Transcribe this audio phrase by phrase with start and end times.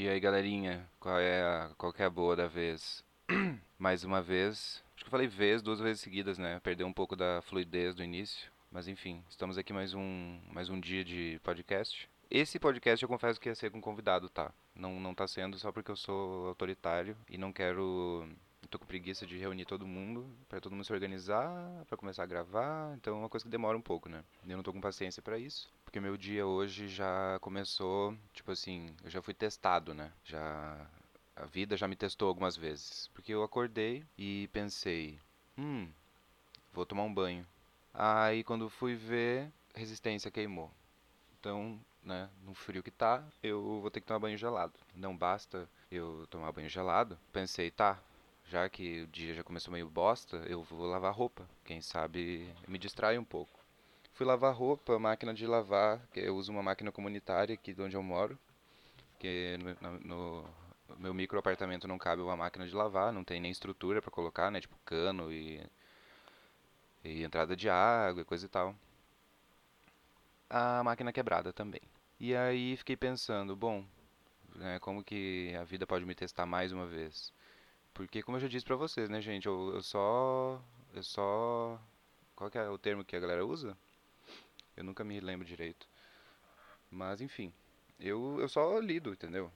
[0.00, 3.04] E aí, galerinha, qual é a, qual é a boa da vez?
[3.78, 6.58] Mais uma vez, acho que eu falei vez duas vezes seguidas, né?
[6.60, 10.80] Perdeu um pouco da fluidez do início, mas enfim, estamos aqui mais um mais um
[10.80, 12.08] dia de podcast.
[12.30, 14.50] Esse podcast eu confesso que ia ser com convidado, tá?
[14.74, 18.26] Não não tá sendo só porque eu sou autoritário e não quero
[18.70, 22.26] tô com preguiça de reunir todo mundo, para todo mundo se organizar, para começar a
[22.26, 24.22] gravar, então é uma coisa que demora um pouco, né?
[24.48, 28.94] Eu não tô com paciência para isso, porque meu dia hoje já começou, tipo assim,
[29.02, 30.12] eu já fui testado, né?
[30.24, 30.86] Já
[31.34, 35.18] a vida já me testou algumas vezes, porque eu acordei e pensei,
[35.58, 35.90] hum,
[36.72, 37.44] vou tomar um banho.
[37.92, 40.70] Aí quando fui ver, resistência queimou.
[41.40, 44.74] Então, né, no frio que tá, eu vou ter que tomar banho gelado.
[44.94, 47.18] Não basta eu tomar banho gelado.
[47.32, 47.98] Pensei, tá,
[48.48, 51.50] já que o dia já começou meio bosta, eu vou lavar roupa.
[51.64, 53.59] Quem sabe me distrai um pouco.
[54.12, 57.96] Fui lavar roupa, máquina de lavar, que eu uso uma máquina comunitária aqui de onde
[57.96, 58.38] eu moro,
[59.12, 60.44] porque no, no,
[60.98, 64.50] meu micro apartamento não cabe uma máquina de lavar, não tem nem estrutura para colocar,
[64.50, 65.60] né, tipo cano e,
[67.04, 68.74] e entrada de água e coisa e tal.
[70.48, 71.80] A máquina quebrada também.
[72.18, 73.84] E aí fiquei pensando, bom,
[74.56, 77.32] né, como que a vida pode me testar mais uma vez?
[77.94, 80.60] Porque, como eu já disse pra vocês, né, gente, eu, eu só.
[80.94, 81.80] Eu só.
[82.34, 83.76] Qual que é o termo que a galera usa?
[84.80, 85.86] Eu nunca me lembro direito.
[86.90, 87.52] Mas, enfim.
[87.98, 89.52] Eu, eu só lido, entendeu?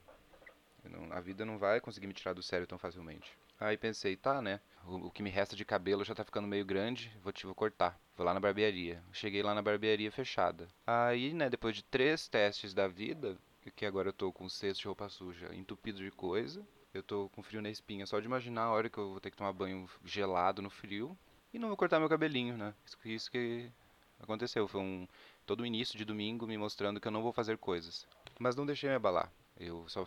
[0.83, 3.35] Não, a vida não vai conseguir me tirar do sério tão facilmente.
[3.59, 4.61] Aí pensei, tá, né?
[4.85, 7.55] O, o, que me resta de cabelo já tá ficando meio grande, vou, te, vou
[7.55, 7.99] cortar.
[8.15, 9.01] Vou lá na barbearia.
[9.11, 10.67] Cheguei lá na barbearia fechada.
[10.85, 13.35] Aí, né, depois de três testes da vida,
[13.75, 17.41] que agora eu tô com cesto de roupa suja entupido de coisa, eu tô com
[17.41, 18.05] frio na espinha.
[18.05, 21.17] Só de imaginar a hora que eu vou ter que tomar banho gelado no frio.
[21.51, 22.75] E não vou cortar meu cabelinho, né?
[23.05, 23.71] Isso que
[24.19, 24.67] aconteceu.
[24.67, 25.07] Foi um
[25.45, 28.05] todo o início de domingo me mostrando que eu não vou fazer coisas.
[28.39, 29.31] Mas não deixei me abalar.
[29.57, 30.05] Eu só,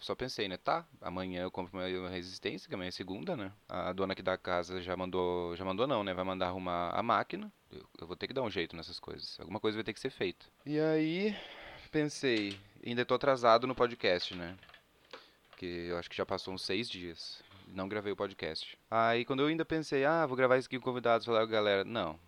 [0.00, 0.58] só pensei, né?
[0.58, 3.50] Tá, amanhã eu compro uma resistência, que amanhã é segunda, né?
[3.68, 5.56] A dona aqui da casa já mandou.
[5.56, 6.12] Já mandou não, né?
[6.12, 7.50] Vai mandar arrumar a máquina.
[7.70, 9.40] Eu, eu vou ter que dar um jeito nessas coisas.
[9.40, 10.44] Alguma coisa vai ter que ser feita.
[10.66, 11.34] E aí,
[11.90, 14.58] pensei, ainda tô atrasado no podcast, né?
[15.62, 17.40] porque eu acho que já passou uns seis dias.
[17.68, 18.76] Não gravei o podcast.
[18.90, 21.46] Aí quando eu ainda pensei, ah, vou gravar isso aqui com convidados, falar com a
[21.46, 22.18] galera, não.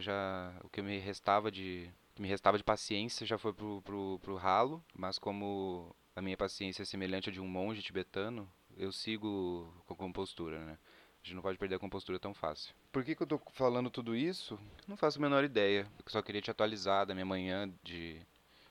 [0.00, 4.36] Já, o que me restava de me restava de paciência já foi pro, pro, pro
[4.36, 9.72] ralo, mas como a minha paciência é semelhante à de um monge tibetano, eu sigo
[9.86, 10.78] com a compostura, né?
[11.22, 12.74] A gente não pode perder a compostura tão fácil.
[12.92, 14.58] Por que, que eu tô falando tudo isso?
[14.86, 15.86] Não faço a menor ideia.
[15.98, 18.20] Eu só queria te atualizar da minha manhã de,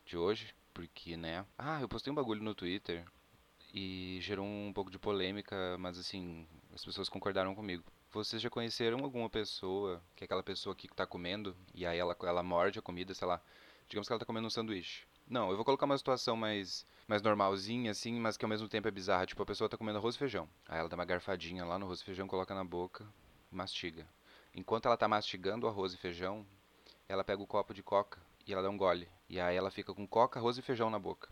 [0.06, 0.54] de hoje.
[0.74, 1.46] Porque, né?
[1.58, 3.06] Ah, eu postei um bagulho no Twitter
[3.74, 7.84] e gerou um pouco de polêmica, mas assim, as pessoas concordaram comigo.
[8.12, 12.18] Vocês já conheceram alguma pessoa, que é aquela pessoa que está comendo, e aí ela,
[12.24, 13.40] ela morde a comida, sei lá,
[13.88, 15.06] digamos que ela está comendo um sanduíche.
[15.28, 18.88] Não, eu vou colocar uma situação mais, mais normalzinha, assim, mas que ao mesmo tempo
[18.88, 19.28] é bizarra.
[19.28, 20.50] Tipo, a pessoa está comendo arroz e feijão.
[20.68, 23.06] Aí ela dá uma garfadinha lá no arroz e feijão, coloca na boca
[23.52, 24.08] mastiga.
[24.56, 26.44] Enquanto ela está mastigando o arroz e feijão,
[27.08, 29.08] ela pega o copo de coca e ela dá um gole.
[29.30, 31.30] E aí ela fica com coca, arroz e feijão na boca.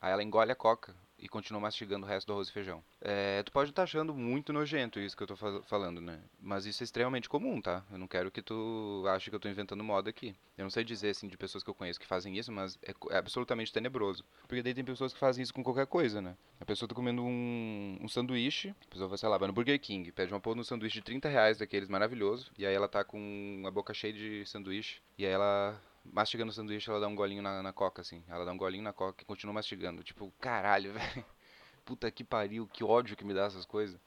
[0.00, 2.82] Aí ela engole a coca e continua mastigando o resto do arroz e feijão.
[3.00, 6.20] É, tu pode estar tá achando muito nojento isso que eu tô falando, né?
[6.40, 7.84] Mas isso é extremamente comum, tá?
[7.90, 10.34] Eu não quero que tu ache que eu tô inventando moda aqui.
[10.56, 12.94] Eu não sei dizer, assim, de pessoas que eu conheço que fazem isso, mas é,
[13.10, 14.24] é absolutamente tenebroso.
[14.46, 16.36] Porque daí tem pessoas que fazem isso com qualquer coisa, né?
[16.60, 19.80] A pessoa tá comendo um, um sanduíche, a pessoa vai, sei lá, vai no Burger
[19.80, 23.04] King, pede uma porra no sanduíche de 30 reais daqueles maravilhoso, e aí ela tá
[23.04, 25.80] com a boca cheia de sanduíche, e aí ela
[26.12, 28.24] mastigando o sanduíche, ela dá um golinho na, na coca, assim.
[28.28, 30.02] Ela dá um golinho na coca e continua mastigando.
[30.02, 31.24] Tipo, caralho, velho.
[31.84, 34.00] Puta que pariu, que ódio que me dá essas coisas.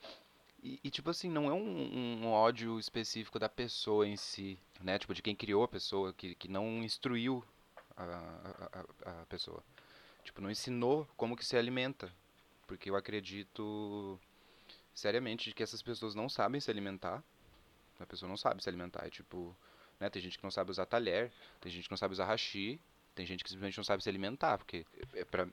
[0.62, 4.98] E, e, tipo assim, não é um, um, ódio específico da pessoa em si, né?
[4.98, 7.42] Tipo, de quem criou a pessoa, que, que não instruiu
[7.96, 8.04] a,
[9.02, 9.64] a, a pessoa.
[10.22, 12.12] Tipo, não ensinou como que se alimenta.
[12.66, 14.20] Porque eu acredito
[14.92, 17.24] seriamente que essas pessoas não sabem se alimentar.
[17.98, 19.06] A pessoa não sabe se alimentar.
[19.06, 19.56] É tipo,
[20.00, 20.08] né?
[20.08, 21.30] Tem gente que não sabe usar talher,
[21.60, 22.80] tem gente que não sabe usar hashi,
[23.14, 25.46] tem gente que simplesmente não sabe se alimentar, porque é pra,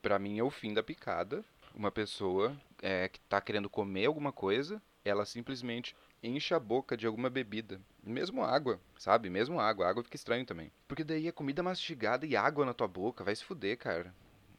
[0.00, 1.44] pra mim é o fim da picada.
[1.74, 7.06] Uma pessoa é, que tá querendo comer alguma coisa, ela simplesmente enche a boca de
[7.06, 7.80] alguma bebida.
[8.02, 9.28] Mesmo água, sabe?
[9.28, 9.88] Mesmo água.
[9.88, 10.72] Água fica estranho também.
[10.86, 13.22] Porque daí é comida mastigada e água na tua boca.
[13.22, 14.14] Vai se fuder, cara.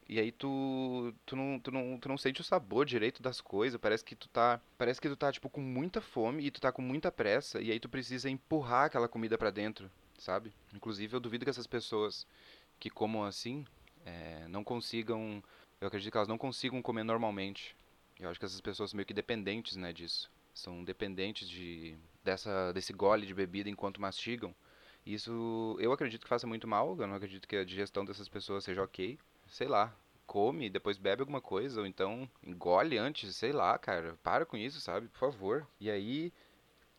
[0.10, 3.80] E aí tu, tu, não, tu, não, tu não sente o sabor direito das coisas.
[3.80, 4.60] Parece que tu tá.
[4.76, 7.62] Parece que tu tá, tipo, com muita fome e tu tá com muita pressa.
[7.62, 10.52] E aí tu precisa empurrar aquela comida para dentro, sabe?
[10.74, 12.26] Inclusive eu duvido que essas pessoas
[12.80, 13.64] que comam assim
[14.04, 15.44] é, não consigam.
[15.80, 17.76] Eu acredito que elas não consigam comer normalmente.
[18.20, 20.32] Eu acho que essas pessoas são meio que dependentes, né, disso.
[20.56, 24.56] São dependentes de dessa desse gole de bebida enquanto mastigam.
[25.06, 26.98] Isso eu acredito que faça muito mal.
[27.00, 29.94] Eu não acredito que a digestão dessas pessoas seja ok sei lá,
[30.26, 34.18] come, depois bebe alguma coisa, ou então engole antes, sei lá, cara.
[34.24, 35.08] Para com isso, sabe?
[35.08, 35.68] Por favor.
[35.80, 36.32] E aí,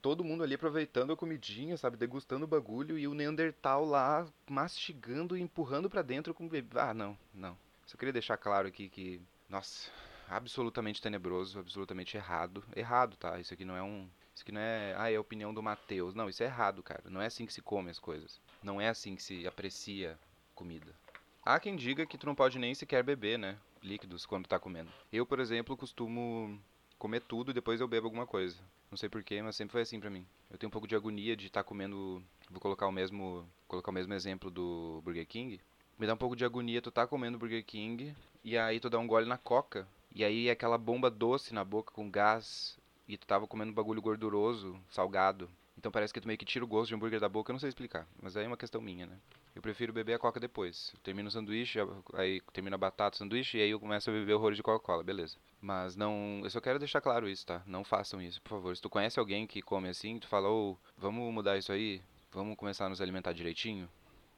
[0.03, 1.97] todo mundo ali aproveitando a comidinha, sabe?
[1.97, 6.79] Degustando o bagulho e o Neandertal lá mastigando e empurrando para dentro com bebê.
[6.79, 7.57] Ah, não, não.
[7.87, 9.91] Só queria deixar claro aqui que, nossa,
[10.29, 12.65] absolutamente tenebroso, absolutamente errado.
[12.75, 13.39] Errado, tá?
[13.39, 14.09] Isso aqui não é um.
[14.35, 14.95] Isso aqui não é.
[14.97, 16.15] Ah, é a opinião do Matheus.
[16.15, 17.03] Não, isso é errado, cara.
[17.11, 18.41] Não é assim que se come as coisas.
[18.63, 20.19] Não é assim que se aprecia
[20.55, 20.95] comida.
[21.43, 23.57] Há quem diga que tu não pode nem sequer beber, né?
[23.83, 24.91] Líquidos quando tá comendo.
[25.11, 26.61] Eu, por exemplo, costumo
[26.99, 28.59] comer tudo e depois eu bebo alguma coisa.
[28.91, 30.27] Não sei porquê, mas sempre foi assim pra mim.
[30.51, 32.23] Eu tenho um pouco de agonia de estar tá comendo.
[32.51, 33.49] Vou colocar o mesmo.
[33.67, 35.61] Colocar o mesmo exemplo do Burger King.
[35.99, 38.15] Me dá um pouco de agonia tu tá comendo Burger King
[38.45, 39.89] e aí tu dá um gole na coca.
[40.15, 42.79] E aí é aquela bomba doce na boca com gás.
[43.09, 45.49] E tu tava comendo um bagulho gorduroso, salgado.
[45.81, 47.59] Então parece que tu meio que tira o gosto de hambúrguer da boca, eu não
[47.59, 48.07] sei explicar.
[48.21, 49.17] Mas aí é uma questão minha, né?
[49.55, 50.93] Eu prefiro beber a coca depois.
[50.93, 51.79] Eu termino o sanduíche,
[52.13, 55.03] aí termino a batata, o sanduíche, e aí eu começo a beber horrores de Coca-Cola,
[55.03, 55.39] beleza.
[55.59, 56.43] Mas não.
[56.45, 57.63] Eu só quero deixar claro isso, tá?
[57.67, 58.77] Não façam isso, por favor.
[58.77, 62.03] Se tu conhece alguém que come assim, tu fala, ô, vamos mudar isso aí?
[62.31, 63.89] Vamos começar a nos alimentar direitinho?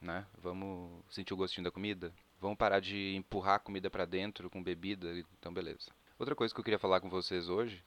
[0.01, 0.25] Né?
[0.41, 2.13] Vamos sentir o gostinho da comida?
[2.41, 5.13] Vamos parar de empurrar comida para dentro com bebida?
[5.41, 5.91] Então, beleza.
[6.21, 7.83] Outra coisa que eu queria falar com vocês hoje.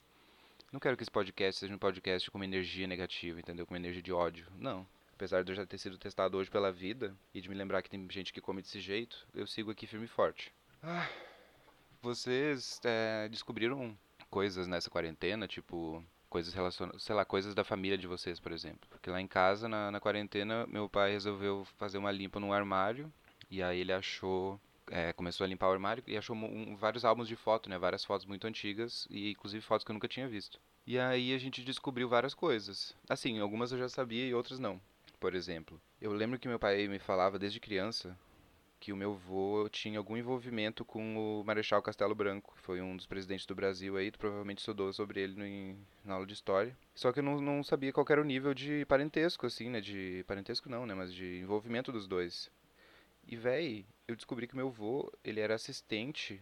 [0.76, 3.66] Não quero que esse podcast seja um podcast com uma energia negativa, entendeu?
[3.66, 4.46] Com uma energia de ódio.
[4.58, 4.86] Não.
[5.14, 7.90] Apesar de eu já ter sido testado hoje pela vida e de me lembrar que
[7.90, 10.52] tem gente que come desse jeito, eu sigo aqui firme e forte.
[10.84, 11.08] Ah,
[12.02, 13.98] vocês é, descobriram
[14.30, 18.86] coisas nessa quarentena, tipo coisas relacionadas, sei lá, coisas da família de vocês, por exemplo.
[18.90, 23.10] Porque lá em casa, na, na quarentena, meu pai resolveu fazer uma limpa num armário
[23.50, 24.60] e aí ele achou
[24.90, 27.78] é, começou a limpar o armário e achou um, vários álbuns de foto, né?
[27.78, 30.60] Várias fotos muito antigas e inclusive fotos que eu nunca tinha visto.
[30.86, 32.96] E aí a gente descobriu várias coisas.
[33.10, 34.80] Assim, algumas eu já sabia e outras não
[35.26, 35.82] por exemplo.
[36.00, 38.16] Eu lembro que meu pai me falava desde criança
[38.80, 42.96] que o meu avô tinha algum envolvimento com o Marechal Castelo Branco, que foi um
[42.96, 46.78] dos presidentes do Brasil aí, tu provavelmente estudou sobre ele no, na aula de história.
[46.94, 50.24] Só que eu não, não sabia qual era o nível de parentesco, assim, né, de...
[50.28, 52.52] parentesco não, né, mas de envolvimento dos dois.
[53.28, 56.42] E, véi, eu descobri que meu avô, ele era assistente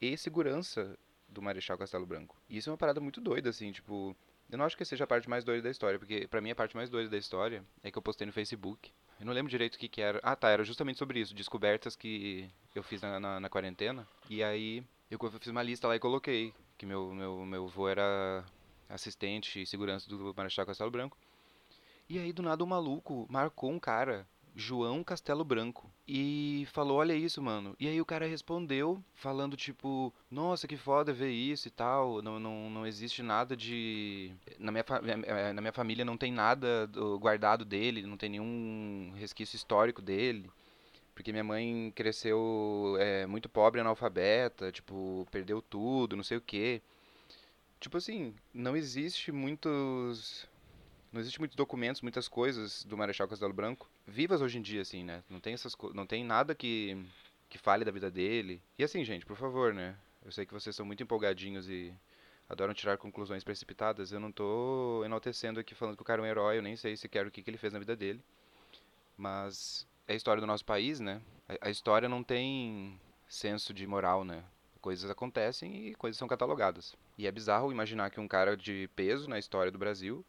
[0.00, 0.98] e segurança
[1.28, 2.36] do Marechal Castelo Branco.
[2.48, 4.16] E isso é uma parada muito doida, assim, tipo...
[4.48, 6.54] Eu não acho que seja a parte mais doida da história, porque pra mim a
[6.54, 8.92] parte mais doida da história é que eu postei no Facebook.
[9.18, 10.20] Eu não lembro direito o que, que era.
[10.22, 14.06] Ah, tá, era justamente sobre isso, descobertas que eu fiz na, na, na quarentena.
[14.30, 18.44] E aí eu fiz uma lista lá e coloquei que meu, meu, meu avô era
[18.88, 21.18] assistente e segurança do Marechal Castelo Branco.
[22.08, 25.90] E aí do nada o maluco marcou um cara João Castelo Branco.
[26.08, 27.76] E falou: Olha isso, mano.
[27.78, 32.22] E aí o cara respondeu, falando tipo: Nossa, que foda ver isso e tal.
[32.22, 34.32] Não, não, não existe nada de.
[34.58, 34.84] Na minha,
[35.26, 40.50] eh, na minha família não tem nada guardado dele, não tem nenhum resquício histórico dele.
[41.14, 46.82] Porque minha mãe cresceu é, muito pobre, analfabeta, tipo, perdeu tudo, não sei o quê.
[47.80, 50.46] Tipo assim, não existe muitos
[51.12, 55.04] não existe muitos documentos, muitas coisas do Marechal Castelo Branco vivas hoje em dia, assim,
[55.04, 55.22] né?
[55.28, 56.96] Não tem essas não tem nada que
[57.48, 58.60] que fale da vida dele.
[58.78, 59.96] E assim, gente, por favor, né?
[60.24, 61.94] Eu sei que vocês são muito empolgadinhos e
[62.48, 64.12] adoram tirar conclusões precipitadas.
[64.12, 66.96] Eu não tô enaltecendo aqui falando que o cara é um herói, eu nem sei
[66.96, 68.20] sequer o que, que ele fez na vida dele.
[69.16, 71.20] Mas é a história do nosso país, né?
[71.48, 74.44] A, a história não tem senso de moral, né?
[74.80, 76.94] Coisas acontecem e coisas são catalogadas.
[77.18, 80.24] E é bizarro imaginar que um cara de peso na história do Brasil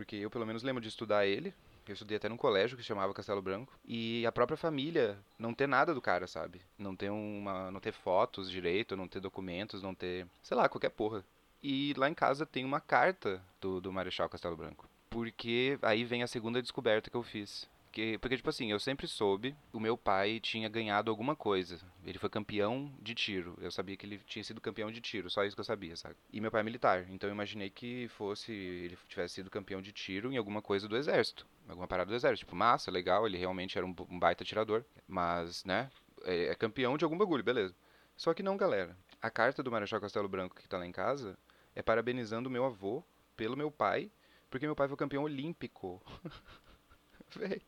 [0.00, 1.52] porque eu pelo menos lembro de estudar ele.
[1.86, 3.78] Eu estudei até num colégio que se chamava Castelo Branco.
[3.84, 6.62] E a própria família não ter nada do cara, sabe?
[6.78, 7.70] Não ter uma.
[7.70, 10.26] não ter fotos direito, não ter documentos, não ter.
[10.42, 11.22] sei lá, qualquer porra.
[11.62, 14.88] E lá em casa tem uma carta do, do Marechal Castelo Branco.
[15.10, 17.68] Porque aí vem a segunda descoberta que eu fiz.
[17.90, 21.80] Porque, porque, tipo assim, eu sempre soube, o meu pai tinha ganhado alguma coisa.
[22.04, 23.58] Ele foi campeão de tiro.
[23.60, 26.14] Eu sabia que ele tinha sido campeão de tiro, só isso que eu sabia, sabe?
[26.32, 29.90] E meu pai é militar, então eu imaginei que fosse, ele tivesse sido campeão de
[29.90, 31.44] tiro em alguma coisa do exército.
[31.68, 32.46] Alguma parada do exército.
[32.46, 34.84] Tipo, massa, legal, ele realmente era um, um baita atirador.
[35.08, 35.90] Mas, né,
[36.22, 37.74] é, é campeão de algum bagulho, beleza.
[38.16, 38.96] Só que não, galera.
[39.20, 41.36] A carta do Marechal Castelo Branco que tá lá em casa
[41.74, 43.02] é parabenizando meu avô
[43.36, 44.12] pelo meu pai,
[44.48, 46.00] porque meu pai foi campeão olímpico.
[47.34, 47.60] Véi.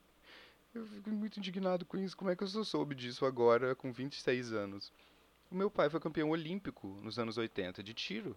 [0.74, 2.16] Eu fico muito indignado com isso.
[2.16, 4.90] Como é que eu só soube disso agora, com 26 anos?
[5.50, 8.34] O meu pai foi campeão olímpico nos anos 80 de tiro.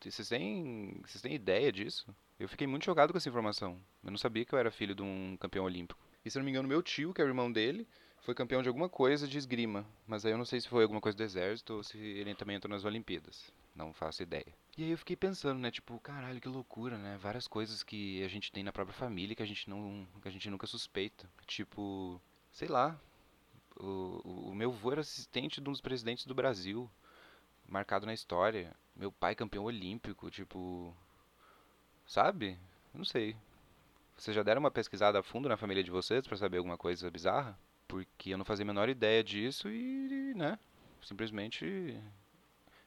[0.00, 2.14] Vocês têm, vocês têm ideia disso?
[2.38, 3.80] Eu fiquei muito chocado com essa informação.
[4.02, 6.00] Eu não sabia que eu era filho de um campeão olímpico.
[6.24, 7.86] E se não me engano, meu tio, que é o irmão dele,
[8.20, 9.86] foi campeão de alguma coisa de esgrima.
[10.06, 12.56] Mas aí eu não sei se foi alguma coisa do exército ou se ele também
[12.56, 13.52] entrou nas Olimpíadas.
[13.76, 14.46] Não faço ideia.
[14.76, 17.16] E aí eu fiquei pensando, né, tipo, caralho, que loucura, né?
[17.18, 20.30] Várias coisas que a gente tem na própria família que a gente não, que a
[20.30, 21.28] gente nunca suspeita.
[21.46, 22.20] Tipo,
[22.52, 22.98] sei lá,
[23.78, 26.90] O, o, meu avô era assistente de um dos presidentes do Brasil,
[27.68, 28.74] marcado na história.
[28.94, 30.94] Meu pai campeão olímpico, tipo.
[32.06, 32.58] Sabe?
[32.94, 33.36] Não sei.
[34.16, 37.10] Vocês já deram uma pesquisada a fundo na família de vocês para saber alguma coisa
[37.10, 37.58] bizarra?
[37.86, 40.58] Porque eu não fazia a menor ideia disso e, né,
[41.02, 42.00] simplesmente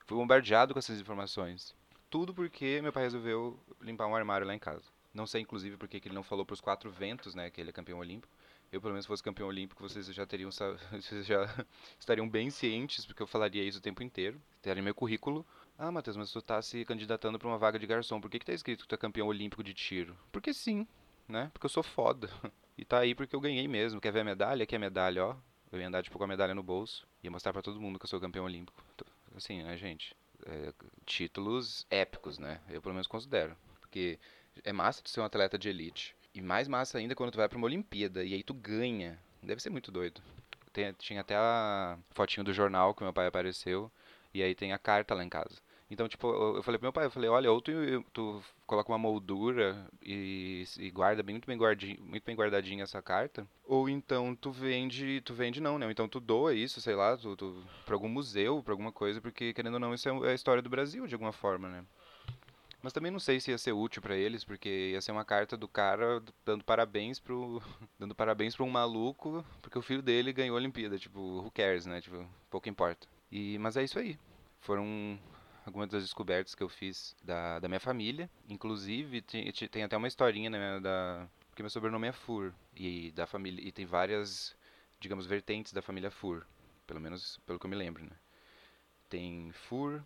[0.10, 1.76] fui bombardeado com essas informações.
[2.10, 4.86] Tudo porque meu pai resolveu limpar um armário lá em casa.
[5.14, 7.74] Não sei, inclusive, porque ele não falou para os quatro ventos, né, que ele é
[7.74, 8.34] campeão olímpico.
[8.72, 10.50] Eu, pelo menos, fosse campeão olímpico, vocês já teriam,
[10.92, 11.46] vocês já
[12.00, 14.42] estariam bem cientes, porque eu falaria isso o tempo inteiro.
[14.64, 15.46] Teria meu currículo.
[15.78, 18.20] Ah, Matheus, mas tu tá se candidatando para uma vaga de garçom.
[18.20, 20.18] Por que que tá escrito que tu é campeão olímpico de tiro?
[20.32, 20.88] Porque sim,
[21.28, 21.52] né?
[21.54, 22.30] Porque eu sou foda.
[22.78, 24.00] E tá aí porque eu ganhei mesmo.
[24.00, 24.64] Quer ver a medalha?
[24.64, 25.36] Aqui é a medalha, ó.
[25.70, 27.06] Eu ia andar tipo com a medalha no bolso.
[27.22, 28.82] Ia mostrar para todo mundo que eu sou campeão olímpico.
[29.40, 30.14] Assim, né, gente?
[30.46, 30.74] É,
[31.06, 32.60] títulos épicos, né?
[32.70, 33.56] Eu pelo menos considero.
[33.80, 34.20] Porque
[34.66, 36.14] é massa tu ser um atleta de elite.
[36.34, 38.24] E mais massa ainda quando tu vai pra uma Olimpíada.
[38.24, 39.18] E aí tu ganha.
[39.42, 40.22] Deve ser muito doido.
[40.74, 43.90] Tem, tinha até a fotinho do jornal que meu pai apareceu.
[44.34, 45.56] E aí tem a carta lá em casa.
[45.92, 47.72] Então, tipo, eu, falei pro meu pai, eu falei, olha, ou tu,
[48.14, 53.02] tu coloca uma moldura e, e guarda bem, muito bem guardinho, muito bem guardadinha essa
[53.02, 55.88] carta, ou então tu vende, tu vende não, né?
[55.88, 59.20] Ou então tu doa isso, sei lá, tu, tu para algum museu, para alguma coisa,
[59.20, 61.84] porque querendo ou não, isso é, é a história do Brasil de alguma forma, né?
[62.82, 65.58] Mas também não sei se ia ser útil para eles, porque ia ser uma carta
[65.58, 67.62] do cara dando parabéns pro
[67.98, 71.88] dando parabéns para um maluco, porque o filho dele ganhou a Olimpíada, tipo, who cares,
[71.88, 72.00] né?
[72.00, 73.08] Tipo, pouco importa.
[73.32, 74.18] E mas é isso aí.
[74.62, 75.20] Foram
[75.70, 78.30] algumas das descobertas que eu fiz da, da minha família.
[78.48, 81.28] Inclusive, tem, tem até uma historinha né, da.
[81.50, 82.54] Porque meu sobrenome é Fur.
[82.76, 83.66] E da família.
[83.66, 84.56] E tem várias,
[85.00, 86.46] digamos, vertentes da família Fur.
[86.86, 88.16] Pelo menos pelo que eu me lembro, né?
[89.08, 90.04] Tem Fur,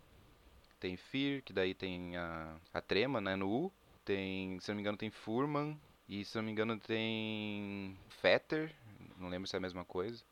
[0.78, 3.72] tem Fir, que daí tem a, a trema, né, no U.
[4.04, 5.78] Tem, se não me engano, tem Furman.
[6.08, 8.74] E se não me engano tem Fetter,
[9.18, 10.22] não lembro se é a mesma coisa.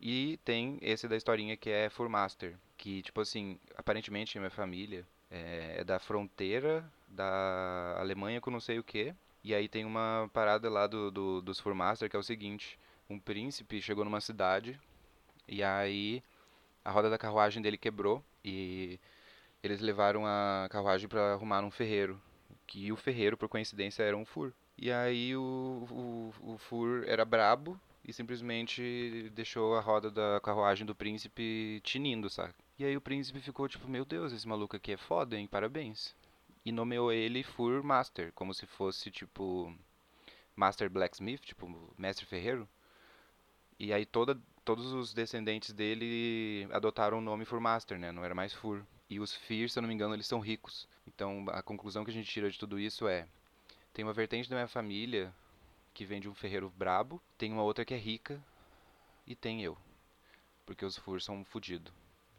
[0.00, 5.80] E tem esse da historinha que é Furmaster, que, tipo assim, aparentemente minha família é,
[5.80, 9.14] é da fronteira da Alemanha com não sei o que.
[9.44, 12.78] E aí tem uma parada lá do, do, dos Furmaster que é o seguinte:
[13.10, 14.80] um príncipe chegou numa cidade
[15.46, 16.22] e aí
[16.84, 18.98] a roda da carruagem dele quebrou e
[19.62, 22.20] eles levaram a carruagem para arrumar num ferreiro.
[22.66, 24.52] Que o ferreiro, por coincidência, era um Fur.
[24.76, 30.86] E aí o, o, o Fur era brabo e simplesmente deixou a roda da carruagem
[30.86, 32.54] do príncipe tinindo, saca?
[32.78, 35.48] E aí o príncipe ficou tipo, meu Deus, esse maluco aqui é foda, hein?
[35.48, 36.14] Parabéns.
[36.64, 39.74] E nomeou ele Fur Master, como se fosse tipo
[40.54, 42.68] Master Blacksmith, tipo mestre ferreiro.
[43.80, 48.12] E aí toda, todos os descendentes dele adotaram o nome Fur Master, né?
[48.12, 48.84] Não era mais Fur.
[49.10, 50.86] E os Fear, se eu não me engano, eles são ricos.
[51.04, 53.26] Então a conclusão que a gente tira de tudo isso é:
[53.92, 55.34] tem uma vertente da minha família
[55.92, 58.40] que vem de um ferreiro brabo, tem uma outra que é rica
[59.26, 59.76] e tem eu.
[60.64, 61.97] Porque os furs são fodidos.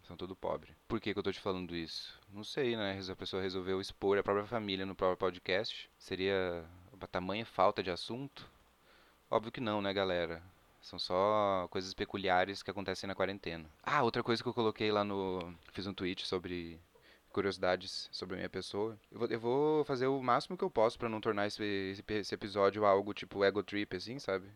[0.10, 0.76] São tudo pobre.
[0.88, 2.20] Por que, que eu tô te falando isso?
[2.34, 3.00] Não sei, né?
[3.12, 5.88] A pessoa resolveu expor a própria família no próprio podcast.
[6.00, 8.50] Seria uma tamanha falta de assunto?
[9.30, 10.42] Óbvio que não, né, galera?
[10.82, 13.70] São só coisas peculiares que acontecem na quarentena.
[13.84, 15.54] Ah, outra coisa que eu coloquei lá no.
[15.74, 16.80] Fiz um tweet sobre
[17.32, 18.98] curiosidades sobre a minha pessoa.
[19.12, 22.34] Eu vou, eu vou fazer o máximo que eu posso para não tornar esse, esse,
[22.34, 24.48] episódio algo tipo ego trip, assim, sabe?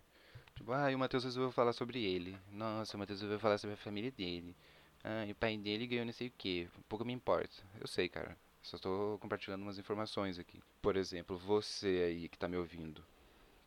[0.55, 2.35] Tipo, ah, e o Matheus resolveu falar sobre ele.
[2.51, 4.55] Nossa, o Matheus resolveu falar sobre a família dele.
[5.03, 6.69] Ah, e o pai dele ganhou não sei o que.
[6.87, 7.53] Pouco me importa.
[7.79, 8.37] Eu sei, cara.
[8.61, 10.61] Só estou compartilhando umas informações aqui.
[10.81, 13.03] Por exemplo, você aí que tá me ouvindo.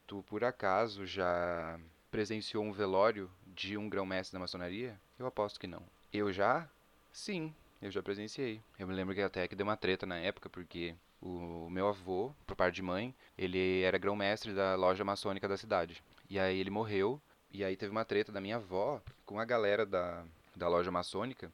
[0.06, 1.78] Tu por acaso já
[2.10, 4.98] presenciou um velório de um grão-mestre da maçonaria?
[5.18, 5.82] Eu aposto que não.
[6.10, 6.66] Eu já?
[7.12, 8.60] Sim, eu já presenciei.
[8.78, 12.32] Eu me lembro que até que deu uma treta na época, porque o meu avô,
[12.46, 16.02] por parte de mãe, ele era grão-mestre da loja maçônica da cidade.
[16.30, 19.84] E aí ele morreu, e aí teve uma treta da minha avó com a galera
[19.84, 20.24] da,
[20.56, 21.52] da loja maçônica,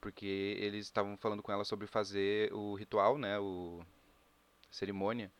[0.00, 3.84] porque eles estavam falando com ela sobre fazer o ritual, né, o
[4.70, 5.30] cerimônia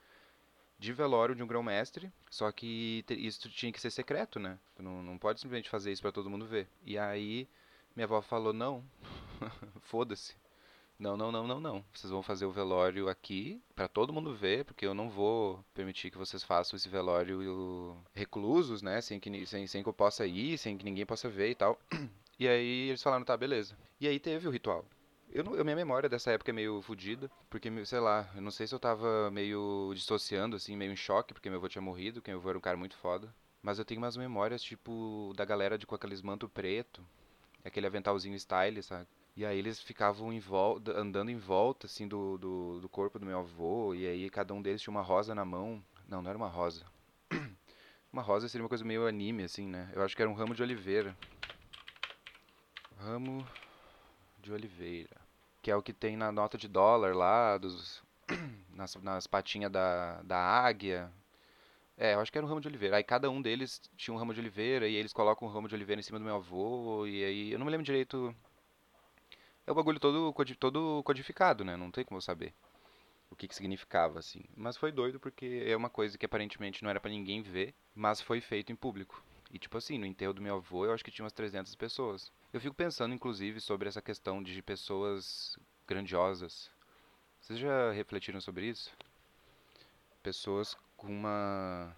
[0.78, 4.58] de velório de um grão-mestre, só que isso tinha que ser secreto, né?
[4.78, 6.68] Não, não pode simplesmente fazer isso para todo mundo ver.
[6.84, 7.48] E aí
[7.96, 8.84] minha avó falou: "Não,
[9.82, 10.36] foda-se.
[10.98, 11.84] Não, não, não, não, não.
[11.92, 16.10] Vocês vão fazer o velório aqui para todo mundo ver, porque eu não vou permitir
[16.10, 19.00] que vocês façam esse velório reclusos, né?
[19.00, 21.78] Sem que, sem, sem que eu possa ir, sem que ninguém possa ver e tal.
[22.44, 23.74] E aí eles falaram, tá, beleza.
[23.98, 24.84] E aí teve o ritual.
[25.32, 28.50] Eu, não, eu minha memória dessa época é meio fodida, porque, sei lá, eu não
[28.50, 32.20] sei se eu tava meio dissociando, assim, meio em choque, porque meu avô tinha morrido,
[32.20, 33.34] que meu avô era um cara muito foda.
[33.62, 37.02] Mas eu tenho umas memórias, tipo, da galera de, com aqueles manto preto,
[37.64, 39.06] aquele aventalzinho style, sabe?
[39.34, 43.24] E aí eles ficavam em volta, andando em volta, assim, do, do, do, corpo do
[43.24, 43.94] meu avô.
[43.94, 45.82] E aí cada um deles tinha uma rosa na mão.
[46.06, 46.84] Não, não era uma rosa.
[48.12, 49.90] uma rosa seria uma coisa meio anime, assim, né?
[49.94, 51.16] Eu acho que era um ramo de oliveira.
[52.98, 53.46] Ramo
[54.38, 55.16] de oliveira.
[55.62, 58.02] Que é o que tem na nota de dólar lá, dos,
[58.70, 61.10] nas, nas patinhas da, da águia.
[61.96, 62.96] É, eu acho que era um ramo de oliveira.
[62.96, 65.74] Aí cada um deles tinha um ramo de oliveira e eles colocam um ramo de
[65.74, 67.06] oliveira em cima do meu avô.
[67.06, 68.34] E aí eu não me lembro direito.
[69.66, 71.76] É o bagulho todo, todo codificado, né?
[71.76, 72.52] Não tem como eu saber
[73.30, 74.44] o que, que significava, assim.
[74.56, 78.20] Mas foi doido porque é uma coisa que aparentemente não era para ninguém ver, mas
[78.20, 79.22] foi feito em público.
[79.52, 82.32] E tipo assim, no enterro do meu avô eu acho que tinha umas 300 pessoas.
[82.54, 85.58] Eu fico pensando, inclusive, sobre essa questão de pessoas
[85.88, 86.70] grandiosas.
[87.40, 88.96] Vocês já refletiram sobre isso?
[90.22, 91.92] Pessoas com uma.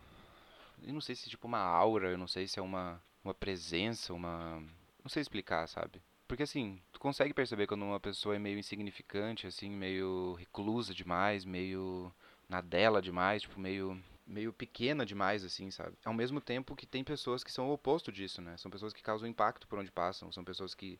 [0.82, 4.14] Eu não sei se tipo uma aura, eu não sei se é uma, uma presença,
[4.14, 4.62] uma.
[5.04, 6.00] Não sei explicar, sabe?
[6.26, 11.44] Porque assim, tu consegue perceber quando uma pessoa é meio insignificante, assim, meio reclusa demais,
[11.44, 12.10] meio
[12.48, 15.96] na dela demais, tipo, meio meio pequena demais, assim, sabe?
[16.04, 18.56] Ao mesmo tempo que tem pessoas que são o oposto disso, né?
[18.56, 20.98] São pessoas que causam impacto por onde passam, são pessoas que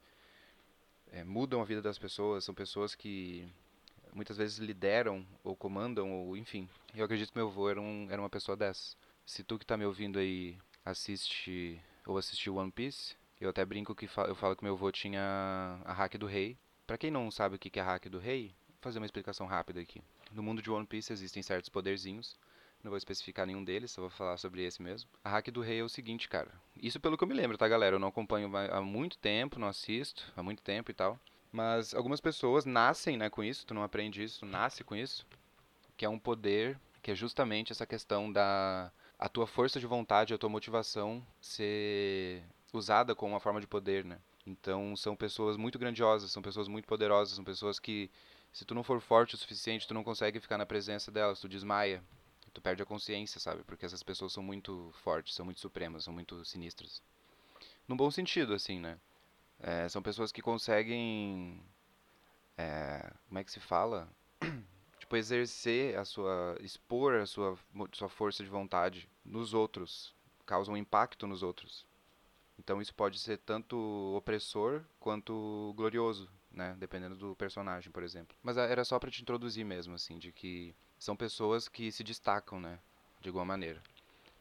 [1.08, 3.48] é, mudam a vida das pessoas, são pessoas que
[4.12, 6.68] muitas vezes lideram ou comandam, ou enfim.
[6.94, 8.96] Eu acredito que meu avô era, um, era uma pessoa dessas.
[9.24, 13.94] Se tu que tá me ouvindo aí assiste ou assistiu One Piece, eu até brinco
[13.94, 16.56] que fa eu falo que meu avô tinha a hack do rei.
[16.86, 19.46] Para quem não sabe o que é a hack do rei, vou fazer uma explicação
[19.46, 20.00] rápida aqui.
[20.32, 22.36] No mundo de One Piece existem certos poderzinhos.
[22.86, 25.10] Não vou especificar nenhum deles, só vou falar sobre esse mesmo.
[25.24, 26.52] A hack do rei é o seguinte, cara.
[26.80, 27.96] Isso pelo que eu me lembro, tá, galera?
[27.96, 31.18] Eu não acompanho há muito tempo, não assisto há muito tempo e tal.
[31.50, 35.26] Mas algumas pessoas nascem, né, com isso, tu não aprende isso, tu nasce com isso,
[35.96, 40.32] que é um poder que é justamente essa questão da a tua força de vontade,
[40.32, 44.20] a tua motivação ser usada como uma forma de poder, né?
[44.46, 48.08] Então são pessoas muito grandiosas, são pessoas muito poderosas, são pessoas que
[48.52, 51.48] se tu não for forte o suficiente, tu não consegue ficar na presença delas, tu
[51.48, 52.00] desmaia,
[52.56, 53.62] tu perde a consciência, sabe?
[53.64, 57.02] Porque essas pessoas são muito fortes, são muito supremas, são muito sinistras.
[57.86, 58.98] Num bom sentido, assim, né?
[59.60, 61.62] É, são pessoas que conseguem.
[62.56, 64.08] É, como é que se fala?
[64.98, 66.56] tipo, exercer a sua.
[66.60, 67.58] expor a sua,
[67.92, 70.14] sua força de vontade nos outros,
[70.46, 71.86] causam um impacto nos outros.
[72.58, 73.76] Então isso pode ser tanto
[74.16, 76.74] opressor quanto glorioso, né?
[76.78, 78.34] Dependendo do personagem, por exemplo.
[78.42, 82.60] Mas era só para te introduzir mesmo, assim, de que são pessoas que se destacam,
[82.60, 82.78] né?
[83.20, 83.82] De alguma maneira.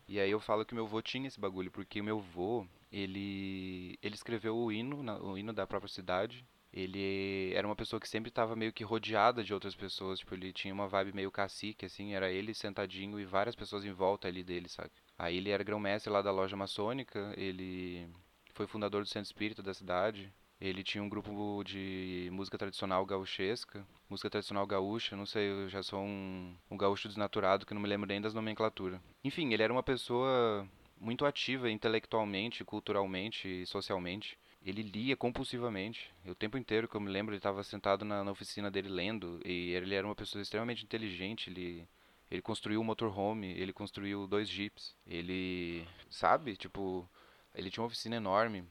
[0.07, 3.97] E aí eu falo que meu avô tinha esse bagulho, porque o meu avô, ele,
[4.01, 6.45] ele escreveu o hino, o hino da própria cidade.
[6.71, 10.51] Ele era uma pessoa que sempre estava meio que rodeada de outras pessoas, tipo, ele
[10.51, 14.43] tinha uma vibe meio cacique, assim, era ele sentadinho e várias pessoas em volta ali
[14.43, 14.91] dele, sabe?
[15.17, 18.09] Aí ele era grão-mestre lá da loja maçônica, ele
[18.53, 23.85] foi fundador do centro espírita da cidade, ele tinha um grupo de música tradicional gauchesca,
[24.09, 27.87] música tradicional gaúcha, não sei, eu já sou um, um gaúcho desnaturado que não me
[27.87, 28.99] lembro nem das nomenclaturas.
[29.23, 30.67] Enfim, ele era uma pessoa
[30.99, 34.37] muito ativa intelectualmente, culturalmente e socialmente.
[34.65, 36.11] Ele lia compulsivamente.
[36.25, 39.39] O tempo inteiro que eu me lembro, ele estava sentado na, na, oficina dele lendo.
[39.45, 41.49] E ele era uma pessoa extremamente inteligente.
[41.49, 41.87] Ele,
[42.31, 44.95] ele construiu um motorhome, ele construiu dois jeeps.
[45.05, 47.07] Ele, sabe, tipo,
[47.53, 48.65] ele tinha uma oficina enorme.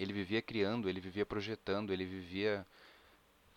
[0.00, 2.66] Ele vivia criando, ele vivia projetando, ele vivia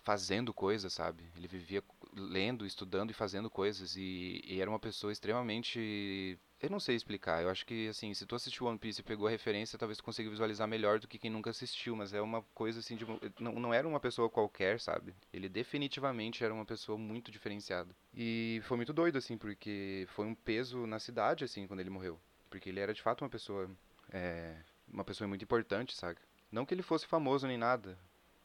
[0.04, 1.24] fazendo coisas, sabe?
[1.38, 1.82] Ele vivia
[2.14, 7.42] lendo, estudando e fazendo coisas e, e, era uma pessoa extremamente eu não sei explicar.
[7.42, 10.04] Eu acho que assim, se tu assistiu One Piece e pegou a referência, talvez tu
[10.04, 13.06] consiga visualizar melhor do que quem nunca assistiu, mas é uma coisa assim de
[13.40, 15.16] não, não era uma pessoa qualquer, sabe?
[15.34, 17.96] Ele definitivamente era uma pessoa muito diferenciada.
[18.14, 22.20] E foi muito doido assim, porque foi um peso na cidade assim quando ele morreu,
[22.50, 23.70] porque ele era de fato uma pessoa
[24.12, 24.56] é,
[24.88, 26.20] uma pessoa muito importante, sabe?
[26.54, 27.98] Não que ele fosse famoso nem nada,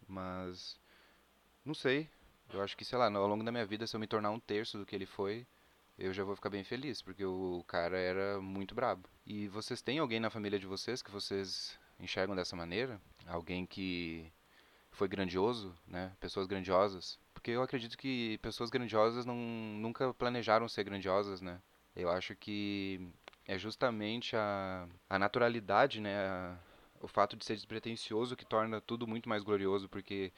[0.08, 0.80] mas
[1.62, 2.08] não sei.
[2.50, 4.40] Eu acho que, sei lá, ao longo da minha vida, se eu me tornar um
[4.40, 5.46] terço do que ele foi,
[5.98, 9.06] eu já vou ficar bem feliz, porque o cara era muito brabo.
[9.26, 12.98] E vocês têm alguém na família de vocês que vocês enxergam dessa maneira?
[13.26, 14.32] Alguém que
[14.90, 16.16] foi grandioso, né?
[16.18, 17.18] Pessoas grandiosas.
[17.34, 21.60] Porque eu acredito que pessoas grandiosas não, nunca planejaram ser grandiosas, né?
[21.94, 23.06] Eu acho que
[23.46, 26.26] é justamente a, a naturalidade, né?
[26.26, 26.58] A,
[27.00, 30.32] o fato de ser despretensioso que torna tudo muito mais glorioso, porque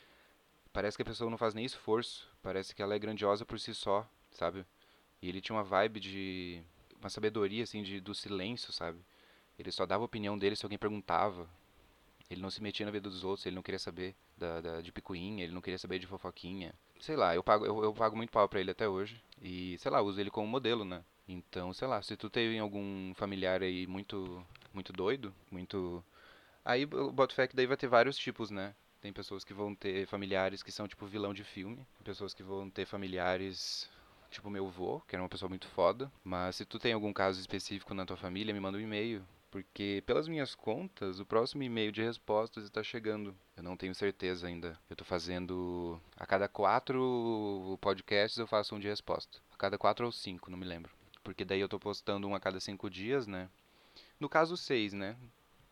[0.72, 3.74] parece que a pessoa não faz nem esforço, parece que ela é grandiosa por si
[3.74, 4.64] só, sabe?
[5.22, 6.62] E ele tinha uma vibe de
[7.00, 8.98] uma sabedoria assim de do silêncio, sabe?
[9.58, 11.48] Ele só dava a opinião dele se alguém perguntava.
[12.30, 14.92] Ele não se metia na vida dos outros, ele não queria saber da, da de
[14.92, 16.72] picuinha, ele não queria saber de fofoquinha.
[17.00, 19.90] Sei lá, eu pago eu, eu pago muito pau pra ele até hoje e sei
[19.90, 21.04] lá, uso ele como modelo, né?
[21.28, 26.04] Então, sei lá, se tu tem algum familiar aí muito muito doido, muito
[26.70, 28.76] Aí o boto fé que daí vai ter vários tipos, né?
[29.00, 32.70] Tem pessoas que vão ter familiares que são tipo vilão de filme, pessoas que vão
[32.70, 33.90] ter familiares
[34.30, 36.12] tipo meu avô, que era uma pessoa muito foda.
[36.22, 40.00] Mas se tu tem algum caso específico na tua família, me manda um e-mail Porque,
[40.06, 43.35] pelas minhas contas, o próximo e-mail de respostas está chegando.
[43.56, 44.78] Eu não tenho certeza ainda.
[44.88, 46.00] Eu estou fazendo.
[46.16, 49.40] A cada quatro podcasts eu faço um de resposta.
[49.52, 50.92] A cada quatro ou cinco, não me lembro.
[51.24, 53.48] Porque daí eu estou postando um a cada cinco dias, né?
[54.20, 55.16] No caso, seis, né?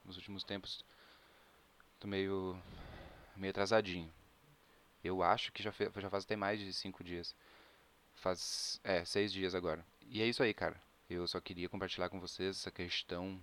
[0.08, 0.82] Nos últimos tempos.
[2.00, 2.58] Tô meio.
[3.36, 4.10] meio atrasadinho.
[5.04, 5.90] Eu acho que já, fe...
[5.94, 7.36] já faz até mais de cinco dias.
[8.14, 8.80] Faz.
[8.82, 9.84] É, seis dias agora.
[10.06, 10.80] E é isso aí, cara.
[11.10, 13.38] Eu só queria compartilhar com vocês essa questão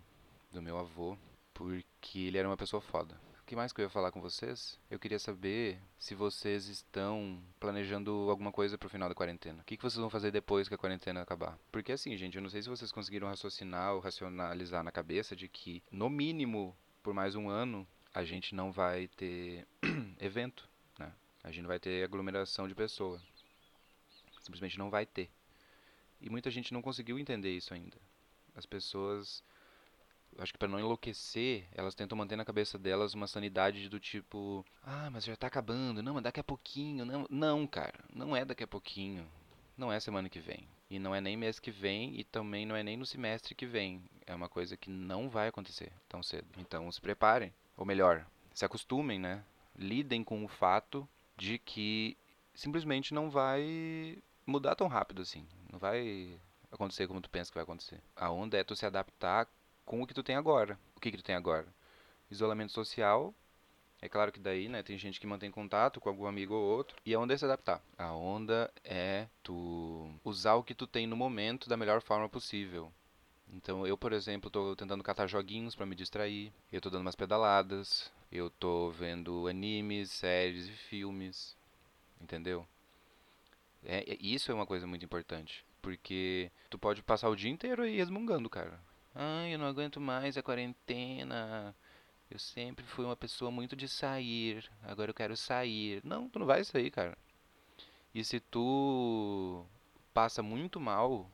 [0.52, 1.16] do meu avô,
[1.54, 3.16] porque ele era uma pessoa foda.
[3.46, 4.80] O que mais que eu ia falar com vocês?
[4.90, 9.62] Eu queria saber se vocês estão planejando alguma coisa pro final da quarentena.
[9.62, 11.56] O que, que vocês vão fazer depois que a quarentena acabar?
[11.72, 15.48] Porque assim, gente, eu não sei se vocês conseguiram raciocinar ou racionalizar na cabeça de
[15.48, 19.68] que, no mínimo, por mais um ano, a gente não vai ter
[20.20, 21.14] evento, né?
[21.44, 23.22] A gente não vai ter aglomeração de pessoas.
[24.42, 25.30] Simplesmente não vai ter.
[26.20, 27.98] E muita gente não conseguiu entender isso ainda.
[28.56, 29.44] As pessoas
[30.40, 34.66] acho que para não enlouquecer, elas tentam manter na cabeça delas uma sanidade do tipo,
[34.84, 38.44] ah, mas já tá acabando, não, mas daqui a pouquinho, não, não, cara, não é
[38.44, 39.28] daqui a pouquinho,
[39.78, 42.76] não é semana que vem, e não é nem mês que vem, e também não
[42.76, 46.48] é nem no semestre que vem, é uma coisa que não vai acontecer tão cedo.
[46.58, 49.44] Então se preparem, ou melhor, se acostumem, né?
[49.78, 52.18] Lidem com o fato de que
[52.54, 56.40] simplesmente não vai mudar tão rápido assim, não vai
[56.72, 58.02] acontecer como tu pensa que vai acontecer.
[58.16, 59.48] A onda é tu se adaptar
[59.86, 60.80] com o que tu tem agora.
[60.96, 61.68] O que, que tu tem agora?
[62.30, 63.34] Isolamento social.
[64.02, 66.98] É claro que daí, né, tem gente que mantém contato com algum amigo ou outro.
[67.06, 67.82] E a onda é se adaptar.
[67.98, 72.92] A onda é tu usar o que tu tem no momento da melhor forma possível.
[73.54, 76.52] Então, eu, por exemplo, estou tentando catar joguinhos para me distrair.
[76.72, 78.12] Eu estou dando umas pedaladas.
[78.32, 81.56] Eu estou vendo animes, séries e filmes.
[82.20, 82.68] Entendeu?
[83.84, 85.64] É, isso é uma coisa muito importante.
[85.82, 88.80] Porque tu pode passar o dia inteiro aí resmungando, cara.
[89.18, 91.74] Ai, eu não aguento mais a quarentena.
[92.30, 94.70] Eu sempre fui uma pessoa muito de sair.
[94.84, 96.02] Agora eu quero sair.
[96.04, 97.18] Não, tu não vai sair, cara.
[98.14, 99.66] E se tu
[100.14, 101.32] passa muito mal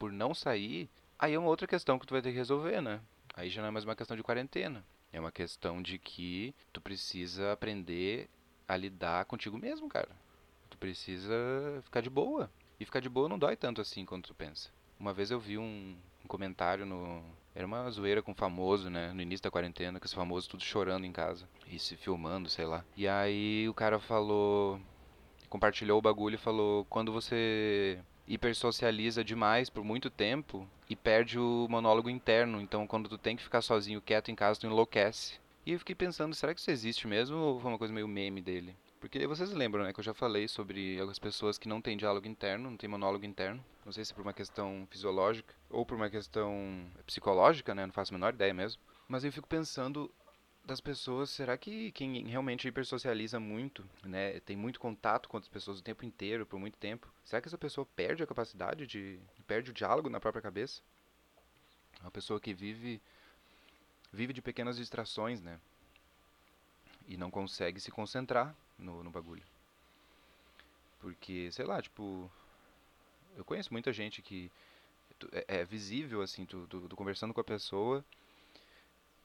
[0.00, 3.00] por não sair, aí é uma outra questão que tu vai ter que resolver, né?
[3.36, 4.84] Aí já não é mais uma questão de quarentena.
[5.12, 8.28] É uma questão de que tu precisa aprender
[8.66, 10.10] a lidar contigo mesmo, cara.
[10.68, 11.32] Tu precisa
[11.84, 12.50] ficar de boa.
[12.80, 14.70] E ficar de boa não dói tanto assim quanto tu pensa.
[14.98, 17.22] Uma vez eu vi um, um comentário no.
[17.54, 19.12] Era uma zoeira com famoso, né?
[19.12, 21.46] No início da quarentena, com os famosos tudo chorando em casa.
[21.70, 22.82] E se filmando, sei lá.
[22.96, 24.80] E aí o cara falou.
[25.50, 31.66] Compartilhou o bagulho e falou: quando você hipersocializa demais por muito tempo e perde o
[31.68, 32.60] monólogo interno.
[32.60, 35.38] Então, quando tu tem que ficar sozinho, quieto em casa, tu enlouquece.
[35.66, 38.40] E eu fiquei pensando, será que isso existe mesmo ou foi uma coisa meio meme
[38.40, 38.74] dele?
[39.02, 42.28] Porque vocês lembram, né, que eu já falei sobre algumas pessoas que não têm diálogo
[42.28, 43.62] interno, não têm monólogo interno.
[43.84, 48.14] Não sei se por uma questão fisiológica ou por uma questão psicológica, né, não faço
[48.14, 48.80] a menor ideia mesmo.
[49.08, 50.08] Mas eu fico pensando
[50.64, 55.80] das pessoas, será que quem realmente hipersocializa muito, né, tem muito contato com outras pessoas
[55.80, 59.72] o tempo inteiro, por muito tempo, será que essa pessoa perde a capacidade de perde
[59.72, 60.80] o diálogo na própria cabeça?
[62.00, 63.02] Uma pessoa que vive
[64.12, 65.58] vive de pequenas distrações, né?
[67.08, 69.42] E não consegue se concentrar no, no bagulho.
[71.00, 72.30] Porque, sei lá, tipo.
[73.36, 74.50] Eu conheço muita gente que
[75.32, 78.04] é, é visível, assim, tu, tu, tu, conversando com a pessoa.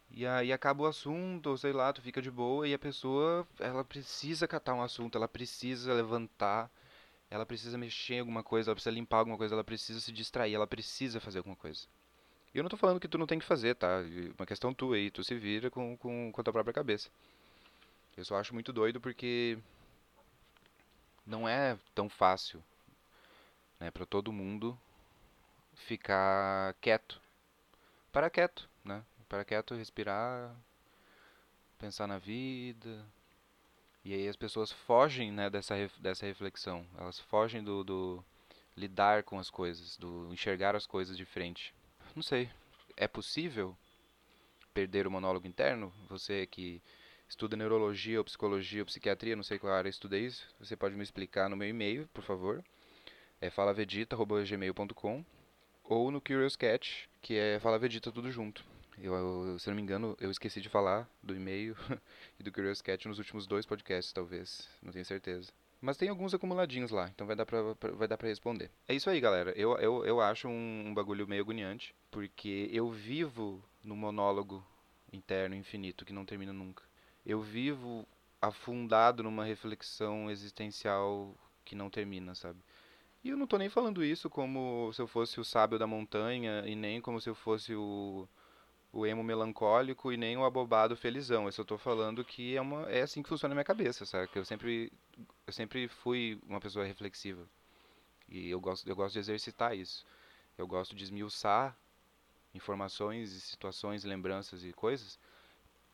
[0.10, 3.46] E aí acaba o assunto, ou sei lá, tu fica de boa e a pessoa,
[3.60, 6.72] ela precisa catar um assunto, ela precisa levantar,
[7.30, 10.54] ela precisa mexer em alguma coisa, ela precisa limpar alguma coisa, ela precisa se distrair,
[10.56, 11.86] ela precisa fazer alguma coisa.
[12.54, 14.02] E eu não tô falando que tu não tem que fazer, tá?
[14.38, 17.10] Uma questão tua aí, tu se vira com, com, com a tua própria cabeça.
[18.18, 19.60] Eu só acho muito doido porque
[21.24, 22.64] não é tão fácil
[23.80, 24.78] né, para todo mundo
[25.76, 27.22] ficar quieto.
[28.12, 29.04] Para quieto, né?
[29.30, 30.56] Para quieto, respirar,
[31.78, 33.06] pensar na vida.
[34.04, 36.88] E aí as pessoas fogem né, dessa, dessa reflexão.
[36.98, 38.26] Elas fogem do, do
[38.76, 41.72] lidar com as coisas, do enxergar as coisas de frente.
[42.16, 42.50] Não sei.
[42.96, 43.78] É possível
[44.74, 45.94] perder o monólogo interno?
[46.10, 46.82] Você que
[47.30, 51.04] estuda neurologia ou psicologia ou psiquiatria, não sei qual área estuda isso, você pode me
[51.04, 52.64] explicar no meu e-mail, por favor.
[53.40, 55.26] É falavedita.gmail.com
[55.84, 58.64] ou no Curious Cat, que é falavedita tudo junto.
[58.98, 61.76] Eu, eu, se não me engano, eu esqueci de falar do e-mail
[62.40, 64.68] e do Curious Cat nos últimos dois podcasts, talvez.
[64.82, 65.52] Não tenho certeza.
[65.80, 68.72] Mas tem alguns acumuladinhos lá, então vai dar pra, responder.
[68.88, 69.54] É isso aí, galera.
[69.56, 74.66] Eu, eu, eu acho um, um bagulho meio agoniante, porque eu vivo no monólogo
[75.14, 76.87] interno infinito que não termina nunca
[77.28, 78.08] eu vivo
[78.42, 81.36] afundado numa reflexão existencial
[81.66, 82.60] que não termina, sabe?
[83.22, 86.64] E eu não tô nem falando isso como se eu fosse o sábio da montanha
[86.66, 88.26] e nem como se eu fosse o,
[88.94, 91.46] o, emo melancólico e nem o abobado felizão.
[91.46, 94.30] Eu só tô falando que é, uma, é assim que funciona na minha cabeça, sabe?
[94.30, 94.94] Que eu sempre,
[95.46, 97.46] eu sempre fui uma pessoa reflexiva.
[98.30, 100.06] E eu gosto, eu gosto de exercitar isso.
[100.58, 101.76] Eu gosto de esmiuçar
[102.54, 105.20] informações e situações, lembranças e coisas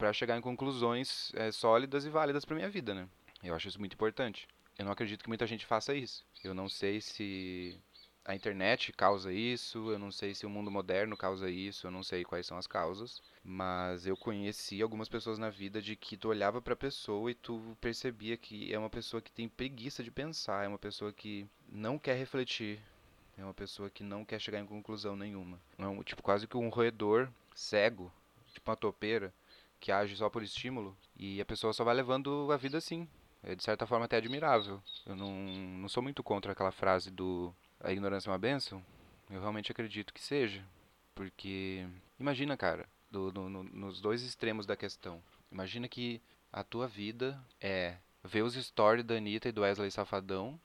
[0.03, 3.07] para chegar em conclusões é, sólidas e válidas para minha vida, né?
[3.41, 4.49] Eu acho isso muito importante.
[4.77, 6.25] Eu não acredito que muita gente faça isso.
[6.43, 7.79] Eu não sei se
[8.25, 12.03] a internet causa isso, eu não sei se o mundo moderno causa isso, eu não
[12.03, 16.27] sei quais são as causas, mas eu conheci algumas pessoas na vida de que tu
[16.27, 20.11] olhava para a pessoa e tu percebia que é uma pessoa que tem preguiça de
[20.11, 22.77] pensar, é uma pessoa que não quer refletir,
[23.37, 25.61] é uma pessoa que não quer chegar em conclusão nenhuma.
[25.77, 28.11] É um, tipo quase que um roedor cego,
[28.53, 29.33] tipo uma topeira
[29.83, 33.05] que age só por estímulo e a pessoa só vai levando a vida assim.
[33.43, 34.81] É de certa forma até admirável.
[35.05, 38.81] Eu não, não sou muito contra aquela frase do a ignorância é uma benção?
[39.29, 40.63] Eu realmente acredito que seja.
[41.13, 41.85] Porque,
[42.17, 45.21] imagina, cara, do, do, no, nos dois extremos da questão.
[45.51, 50.57] Imagina que a tua vida é ver os stories da Anitta e do Wesley Safadão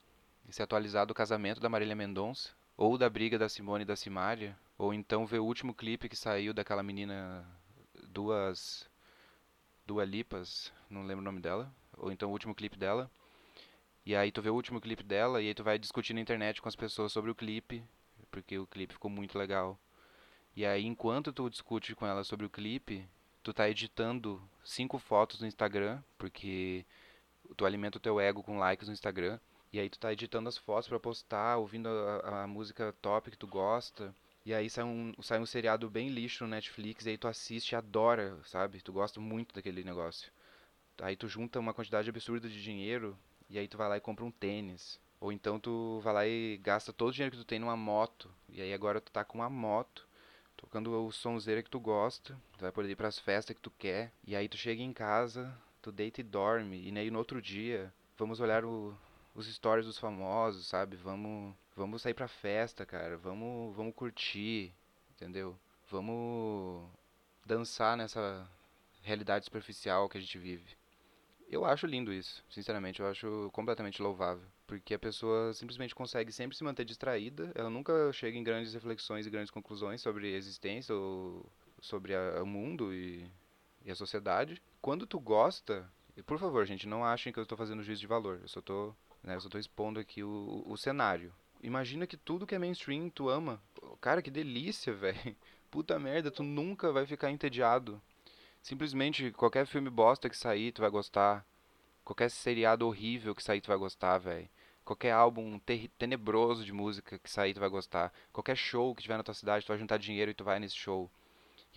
[0.48, 3.96] e se atualizar do casamento da Marília Mendonça, ou da briga da Simone e da
[3.96, 7.44] Simária, ou então ver o último clipe que saiu daquela menina,
[8.09, 8.88] duas.
[9.88, 13.11] Duas Lipas, não lembro o nome dela, ou então o último clipe dela,
[14.05, 16.61] e aí tu vê o último clipe dela e aí tu vai discutir na internet
[16.61, 17.83] com as pessoas sobre o clipe,
[18.31, 19.79] porque o clipe ficou muito legal.
[20.55, 23.09] E aí enquanto tu discute com ela sobre o clipe,
[23.42, 26.85] tu tá editando cinco fotos no Instagram, porque
[27.57, 29.40] tu alimenta o teu ego com likes no Instagram.
[29.72, 33.38] E aí tu tá editando as fotos para postar, ouvindo a, a, música top que
[33.38, 34.14] tu gosta.
[34.49, 37.73] E aí sai um, sai um seriado bem lixo no Netflix, e aí tu assiste
[37.73, 38.81] e adora, sabe?
[38.81, 40.33] Tu gosta muito daquele negócio.
[41.03, 43.15] Aí tu junta uma quantidade absurda de dinheiro
[43.51, 44.99] e aí tu vai lá e compra um tênis.
[45.21, 48.31] Ou então tu vai lá e gasta todo o dinheiro que tu tem numa moto.
[48.49, 50.09] E aí agora tu tá com uma moto,
[50.57, 52.35] tocando o sonzeira que tu gosta.
[52.57, 54.11] Tu vai poder ir pras festas que tu quer.
[54.27, 56.91] E aí tu chega em casa, tu deita e dorme.
[56.91, 58.97] E aí no outro dia, vamos olhar o,
[59.35, 60.97] os stories dos famosos, sabe?
[60.97, 63.17] Vamos, vamos sair pra festa, cara.
[63.17, 64.75] Vamos, vamos curtir,
[65.12, 65.57] entendeu?
[65.88, 66.91] Vamos
[67.47, 68.47] dançar nessa
[69.01, 70.77] realidade superficial que a gente vive.
[71.49, 74.45] Eu acho lindo isso, sinceramente, eu acho completamente louvável.
[74.67, 79.25] Porque a pessoa simplesmente consegue sempre se manter distraída, ela nunca chega em grandes reflexões
[79.25, 83.31] e grandes conclusões sobre a existência ou sobre a, o mundo e,
[83.83, 84.61] e, a sociedade.
[84.83, 85.91] Quando tu gosta,
[86.27, 88.95] por favor, gente, não achem que eu estou fazendo juízo de valor, eu só estou
[89.23, 91.33] né, eu só tô expondo aqui o, o cenário.
[91.62, 93.61] Imagina que tudo que é mainstream tu ama.
[94.01, 95.37] Cara, que delícia, velho.
[95.71, 98.01] Puta merda, tu nunca vai ficar entediado
[98.62, 101.47] Simplesmente qualquer filme bosta que sair, tu vai gostar.
[102.05, 104.49] Qualquer seriado horrível que sair, tu vai gostar, velho.
[104.85, 105.59] Qualquer álbum
[105.99, 108.12] tenebroso de música que sair, tu vai gostar.
[108.33, 110.77] Qualquer show que tiver na tua cidade, tu vai juntar dinheiro e tu vai nesse
[110.77, 111.11] show.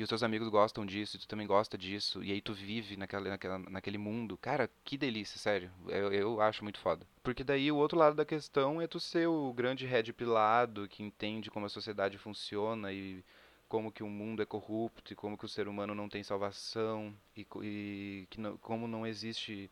[0.02, 2.98] E os teus amigos gostam disso, e tu também gosta disso, e aí tu vive
[2.98, 4.36] naquela, naquela, naquele mundo.
[4.36, 5.70] Cara, que delícia, sério.
[5.88, 7.06] Eu, eu acho muito foda.
[7.22, 11.04] Porque daí o outro lado da questão é tu ser o grande red pilado que
[11.04, 13.24] entende como a sociedade funciona e
[13.70, 17.14] como que o mundo é corrupto e como que o ser humano não tem salvação
[17.38, 19.70] e, e que não, como não existe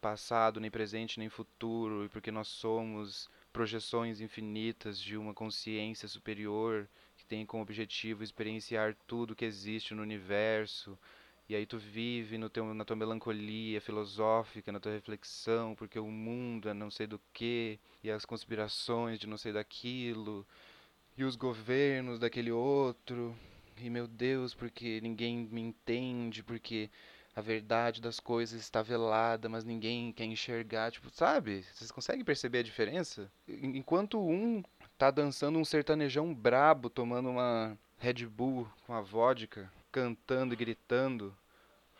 [0.00, 6.88] passado, nem presente, nem futuro, e porque nós somos projeções infinitas de uma consciência superior
[7.28, 10.98] tem como objetivo experienciar tudo que existe no universo.
[11.48, 16.08] E aí tu vive no teu, na tua melancolia filosófica, na tua reflexão, porque o
[16.08, 20.44] mundo é não sei do que, e as conspirações de não sei daquilo,
[21.16, 23.36] e os governos daquele outro.
[23.78, 26.90] E meu Deus, porque ninguém me entende, porque
[27.36, 31.62] a verdade das coisas está velada, mas ninguém quer enxergar, tipo, sabe?
[31.74, 33.30] Vocês conseguem perceber a diferença?
[33.46, 34.62] Enquanto um
[34.98, 41.36] tá dançando um sertanejão brabo, tomando uma Red Bull com a vodka, cantando e gritando,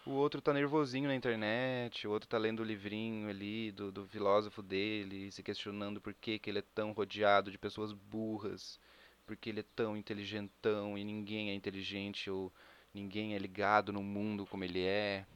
[0.06, 4.06] o outro tá nervosinho na internet, o outro tá lendo o livrinho ali do, do
[4.06, 8.78] filósofo dele, se questionando por que, que ele é tão rodeado de pessoas burras
[9.26, 12.52] porque ele é tão inteligentão e ninguém é inteligente ou
[12.94, 15.26] ninguém é ligado no mundo como ele é.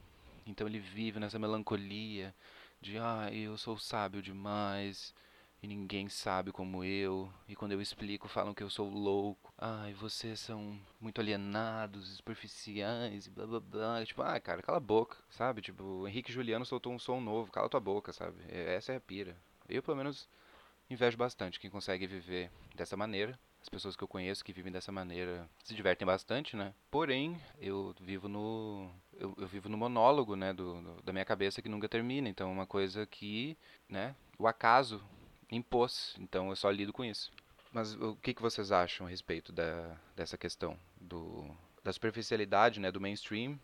[0.46, 2.35] Então ele vive nessa melancolia
[2.81, 5.12] de ah, eu sou sábio demais
[5.62, 7.33] e ninguém sabe como eu.
[7.49, 9.53] E quando eu explico, falam que eu sou louco.
[9.59, 14.05] Ai, vocês são muito alienados, superficiais blá blá blá.
[14.05, 15.61] Tipo, ah, cara, cala a boca, sabe?
[15.61, 18.37] Tipo, o Henrique Juliano soltou um som novo, cala tua boca, sabe?
[18.49, 19.37] Essa é a pira.
[19.68, 20.29] Eu, pelo menos,
[20.88, 24.90] invejo bastante quem consegue viver dessa maneira as pessoas que eu conheço que vivem dessa
[24.90, 26.73] maneira se divertem bastante, né?
[26.90, 31.61] Porém, eu vivo no eu, eu vivo no monólogo, né, do, do, da minha cabeça
[31.61, 32.29] que nunca termina.
[32.29, 35.03] Então, é uma coisa que, né, o acaso
[35.50, 36.14] impôs.
[36.18, 37.32] Então, eu só lido com isso.
[37.72, 41.48] Mas o que, que vocês acham a respeito da, dessa questão do
[41.82, 43.58] da superficialidade, né, do mainstream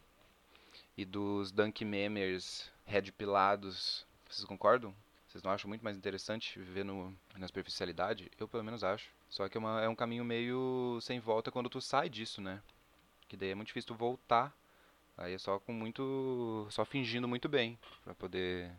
[0.96, 4.06] e dos dunk memers red pilados.
[4.28, 4.94] Vocês concordam?
[5.28, 8.30] Vocês não acham muito mais interessante viver no, na superficialidade?
[8.38, 9.10] Eu pelo menos acho.
[9.28, 12.62] Só que é, uma, é um caminho meio sem volta quando tu sai disso, né?
[13.28, 14.56] Que daí é muito difícil tu voltar.
[15.18, 16.66] Aí é só com muito.
[16.70, 17.78] só fingindo muito bem.
[18.04, 18.70] Pra poder.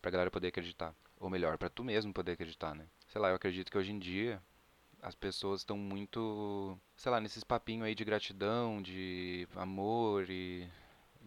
[0.00, 0.94] pra galera poder acreditar.
[1.18, 2.86] Ou melhor, pra tu mesmo poder acreditar, né?
[3.08, 4.42] Sei lá, eu acredito que hoje em dia
[5.02, 10.68] as pessoas estão muito, sei lá, nesses papinhos aí de gratidão, de amor e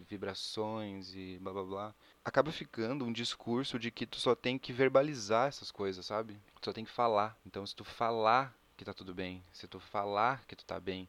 [0.08, 1.94] vibrações e blá blá blá.
[2.24, 6.34] Acaba ficando um discurso de que tu só tem que verbalizar essas coisas, sabe?
[6.60, 7.38] Tu só tem que falar.
[7.44, 11.08] Então, se tu falar que tá tudo bem, se tu falar que tu tá bem,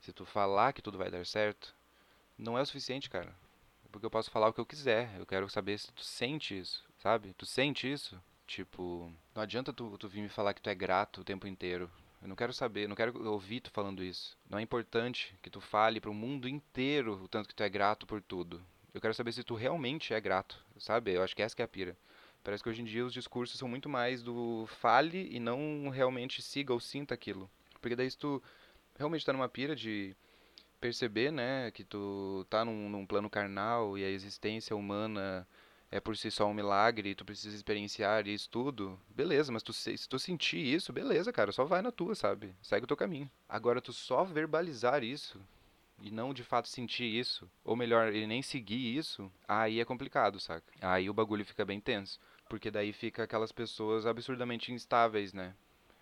[0.00, 1.74] se tu falar que tudo vai dar certo,
[2.36, 3.34] não é o suficiente, cara.
[3.92, 5.14] Porque eu posso falar o que eu quiser.
[5.18, 7.34] Eu quero saber se tu sente isso, sabe?
[7.34, 8.20] Tu sente isso?
[8.46, 11.90] Tipo, não adianta tu, tu vir me falar que tu é grato o tempo inteiro.
[12.22, 14.36] Eu não quero saber, não quero ouvir tu falando isso.
[14.48, 17.68] Não é importante que tu fale para o mundo inteiro o tanto que tu é
[17.68, 18.60] grato por tudo.
[18.92, 21.12] Eu quero saber se tu realmente é grato, sabe?
[21.12, 21.96] Eu acho que essa que é a pira.
[22.42, 26.42] Parece que hoje em dia os discursos são muito mais do fale e não realmente
[26.42, 27.48] siga ou sinta aquilo.
[27.80, 28.42] Porque daí se tu
[28.98, 30.14] realmente tá numa pira de
[30.80, 35.46] perceber, né, que tu tá num, num plano carnal e a existência humana
[35.90, 40.08] é por si só um milagre tu precisa experienciar isso tudo, beleza, mas tu, se
[40.08, 42.54] tu sentir isso, beleza, cara, só vai na tua, sabe?
[42.62, 43.30] Segue o teu caminho.
[43.48, 45.40] Agora, tu só verbalizar isso
[46.02, 50.40] e não de fato sentir isso, ou melhor, ele nem seguir isso, aí é complicado,
[50.40, 50.72] saca?
[50.80, 52.18] Aí o bagulho fica bem tenso.
[52.48, 55.54] Porque daí fica aquelas pessoas absurdamente instáveis, né?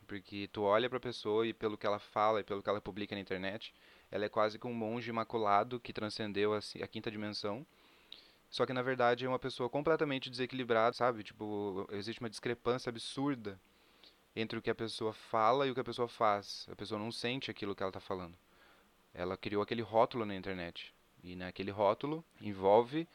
[0.06, 3.14] Porque tu olha pra pessoa e pelo que ela fala e pelo que ela publica
[3.14, 3.74] na internet,
[4.10, 7.66] ela é quase que um monge imaculado que transcendeu a, a quinta dimensão
[8.50, 11.22] só que na verdade é uma pessoa completamente desequilibrada, sabe?
[11.22, 13.60] Tipo, existe uma discrepância absurda
[14.34, 16.66] entre o que a pessoa fala e o que a pessoa faz.
[16.70, 18.36] A pessoa não sente aquilo que ela está falando.
[19.12, 20.94] Ela criou aquele rótulo na internet.
[21.22, 23.08] E naquele rótulo envolve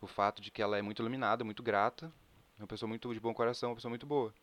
[0.00, 2.12] o fato de que ela é muito iluminada, muito grata,
[2.58, 4.34] uma pessoa muito de bom coração, uma pessoa muito boa,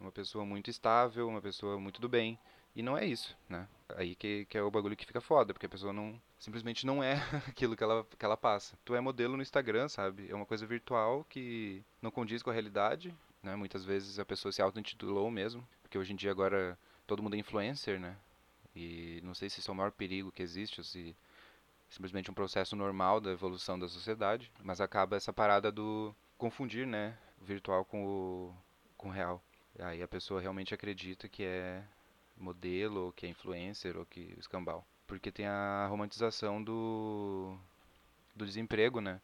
[0.00, 2.38] uma pessoa muito estável, uma pessoa muito do bem.
[2.74, 3.68] E não é isso, né?
[3.96, 7.02] Aí que, que é o bagulho que fica foda, porque a pessoa não simplesmente não
[7.02, 7.14] é
[7.48, 8.76] aquilo que ela, que ela passa.
[8.84, 10.30] Tu é modelo no Instagram, sabe?
[10.30, 13.54] É uma coisa virtual que não condiz com a realidade, né?
[13.56, 17.38] Muitas vezes a pessoa se auto-intitulou mesmo, porque hoje em dia agora todo mundo é
[17.38, 18.16] influencer, né?
[18.74, 21.14] E não sei se isso é o maior perigo que existe ou se
[21.90, 27.18] simplesmente um processo normal da evolução da sociedade, mas acaba essa parada do confundir, né,
[27.38, 28.54] o virtual com o,
[28.96, 29.42] com o real.
[29.78, 31.84] Aí a pessoa realmente acredita que é
[32.42, 34.86] modelo, ou que é influencer, ou que escambau.
[35.06, 37.56] Porque tem a romantização do,
[38.34, 39.20] do desemprego, né?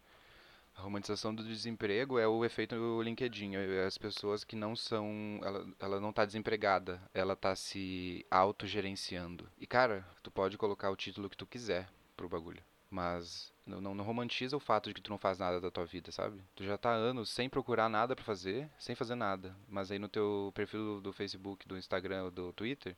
[0.77, 3.57] A romantização do desemprego é o efeito do LinkedIn.
[3.85, 5.41] As pessoas que não são.
[5.43, 9.49] Ela, ela não está desempregada, ela está se autogerenciando.
[9.59, 12.63] E cara, tu pode colocar o título que tu quiser pro bagulho.
[12.89, 15.85] Mas não, não, não, romantiza o fato de que tu não faz nada da tua
[15.85, 16.41] vida, sabe?
[16.57, 19.55] Tu já tá anos sem procurar nada para fazer, sem fazer nada.
[19.69, 22.97] Mas aí no teu perfil do Facebook, do Instagram ou do Twitter,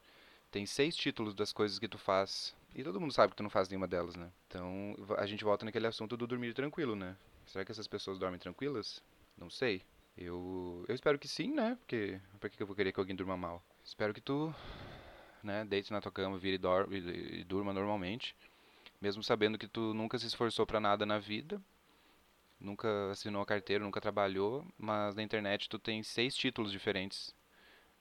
[0.50, 2.54] tem seis títulos das coisas que tu faz.
[2.74, 4.30] E todo mundo sabe que tu não faz nenhuma delas, né?
[4.46, 7.16] Então a gente volta naquele assunto do dormir tranquilo, né?
[7.46, 9.02] Será que essas pessoas dormem tranquilas?
[9.36, 9.82] Não sei.
[10.16, 11.76] Eu, eu espero que sim, né?
[11.80, 13.62] Porque por que eu vou querer que alguém durma mal?
[13.84, 14.54] Espero que tu,
[15.42, 18.36] né, deite na tua cama, vire e, e, e durma normalmente
[19.00, 21.60] mesmo sabendo que tu nunca se esforçou para nada na vida,
[22.58, 27.34] nunca assinou a carteira, nunca trabalhou, mas na internet tu tem seis títulos diferentes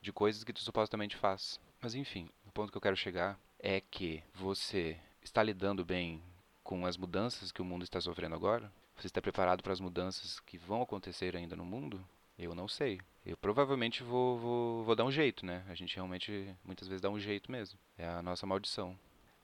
[0.00, 1.58] de coisas que tu supostamente faz.
[1.80, 6.22] Mas enfim, o ponto que eu quero chegar é que você está lidando bem
[6.62, 8.70] com as mudanças que o mundo está sofrendo agora?
[8.96, 12.04] Você está preparado para as mudanças que vão acontecer ainda no mundo?
[12.38, 13.00] Eu não sei.
[13.24, 15.64] Eu provavelmente vou, vou, vou dar um jeito, né?
[15.68, 17.78] A gente realmente muitas vezes dá um jeito mesmo.
[17.96, 18.98] É a nossa maldição.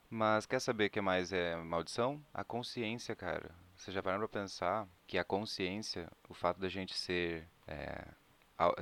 [0.08, 2.24] Mas quer saber o que mais é maldição?
[2.32, 3.50] A consciência, cara.
[3.76, 8.06] Você já parou pra pensar que a consciência, o fato da gente ser é,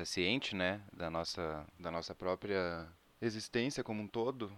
[0.05, 2.87] ciente, né, da nossa, da nossa própria
[3.21, 4.53] existência como um todo,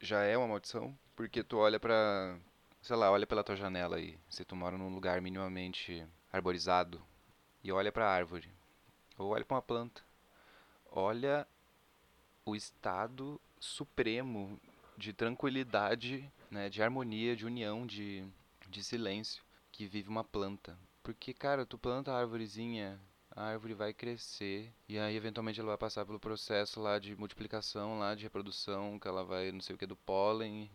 [0.00, 0.96] já é uma maldição?
[1.16, 2.38] Porque tu olha pra,
[2.80, 7.02] sei lá, olha pela tua janela aí, se tu mora num lugar minimamente arborizado,
[7.62, 8.50] e olha pra árvore,
[9.18, 10.02] ou olha pra uma planta,
[10.90, 11.46] olha
[12.44, 14.60] o estado supremo
[14.96, 18.24] de tranquilidade, né, de harmonia, de união, de,
[18.68, 20.78] de silêncio que vive uma planta.
[21.02, 22.98] Porque, cara, tu planta a árvorezinha,
[23.30, 27.98] a árvore vai crescer e aí eventualmente ela vai passar pelo processo lá de multiplicação,
[27.98, 30.70] lá de reprodução, que ela vai não sei o que do pólen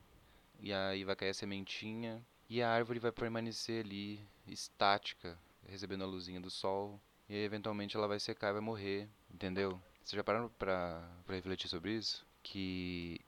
[0.60, 6.08] e aí vai cair a sementinha e a árvore vai permanecer ali estática, recebendo a
[6.08, 7.00] luzinha do sol
[7.30, 9.80] e aí eventualmente ela vai secar e vai morrer, entendeu?
[10.04, 12.26] Vocês já pararam pra, pra refletir sobre isso?
[12.44, 13.22] Que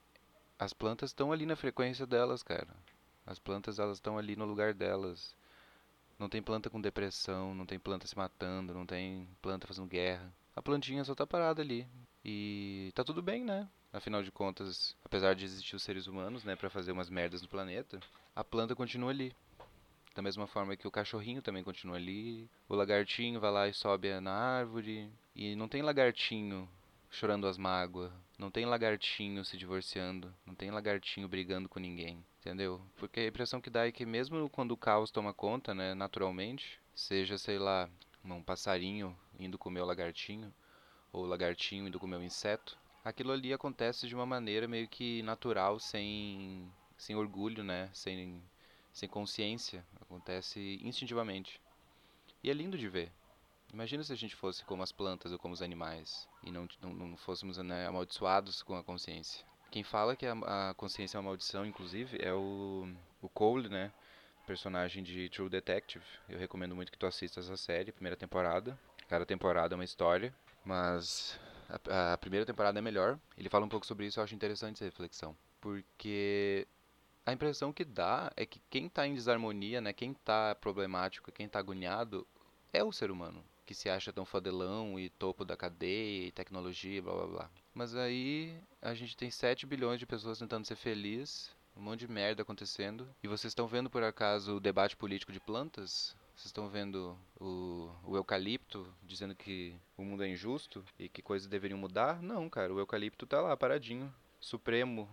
[0.61, 2.67] as plantas estão ali na frequência delas, cara.
[3.25, 5.35] As plantas elas estão ali no lugar delas.
[6.19, 10.31] Não tem planta com depressão, não tem planta se matando, não tem planta fazendo guerra.
[10.55, 11.87] A plantinha só tá parada ali.
[12.23, 13.67] E tá tudo bem, né?
[13.91, 17.47] Afinal de contas, apesar de existir os seres humanos, né, para fazer umas merdas no
[17.47, 17.99] planeta,
[18.35, 19.35] a planta continua ali.
[20.13, 24.19] Da mesma forma que o cachorrinho também continua ali, o lagartinho vai lá e sobe
[24.19, 26.69] na árvore, e não tem lagartinho
[27.09, 28.11] chorando as mágoas,
[28.41, 32.81] não tem lagartinho se divorciando, não tem lagartinho brigando com ninguém, entendeu?
[32.97, 36.81] Porque a impressão que dá é que mesmo quando o caos toma conta, né, naturalmente,
[36.95, 37.87] seja, sei lá,
[38.25, 40.51] um passarinho indo comer o lagartinho,
[41.13, 42.75] ou o lagartinho indo comer o inseto,
[43.05, 46.67] aquilo ali acontece de uma maneira meio que natural, sem,
[46.97, 48.41] sem orgulho, né, sem
[48.91, 51.61] sem consciência, acontece instintivamente.
[52.43, 53.09] E é lindo de ver.
[53.73, 56.93] Imagina se a gente fosse como as plantas ou como os animais e não, não,
[56.93, 59.45] não fôssemos né, amaldiçoados com a consciência.
[59.71, 60.33] Quem fala que a,
[60.69, 63.93] a, consciência é uma maldição, inclusive, é o, o Cole, né?
[64.45, 66.03] Personagem de True Detective.
[66.27, 68.77] Eu recomendo muito que tu assista essa série, primeira temporada.
[69.07, 71.39] Cada temporada é uma história, mas
[71.89, 73.17] a, a primeira temporada é melhor.
[73.37, 75.37] Ele fala um pouco sobre isso, eu acho interessante essa reflexão.
[75.61, 76.67] Porque
[77.25, 81.45] a impressão que dá é que quem está em desarmonia, né, quem está problemático, quem
[81.45, 82.27] está agoniado,
[82.73, 87.01] é o ser humano, que se acha tão fodelão e topo da cadeia e tecnologia,
[87.01, 87.49] blá blá blá.
[87.73, 92.07] Mas aí a gente tem 7 bilhões de pessoas tentando ser feliz, um monte de
[92.07, 93.07] merda acontecendo.
[93.23, 96.15] E vocês estão vendo por acaso o debate político de plantas?
[96.35, 101.47] Vocês estão vendo o, o, eucalipto dizendo que o mundo é injusto e que coisas
[101.47, 102.21] deveriam mudar?
[102.21, 105.07] Não, cara, o eucalipto tá lá paradinho, supremo,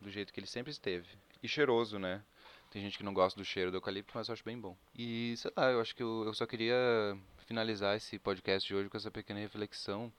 [0.00, 1.08] do jeito que ele sempre esteve.
[1.42, 2.24] E cheiroso, né?
[2.70, 4.76] Tem gente que não gosta do cheiro do eucalipto, mas eu acho bem bom.
[4.96, 8.88] E sei lá, eu acho que eu, eu só queria finalizar esse podcast de hoje
[8.88, 10.12] com essa pequena reflexão.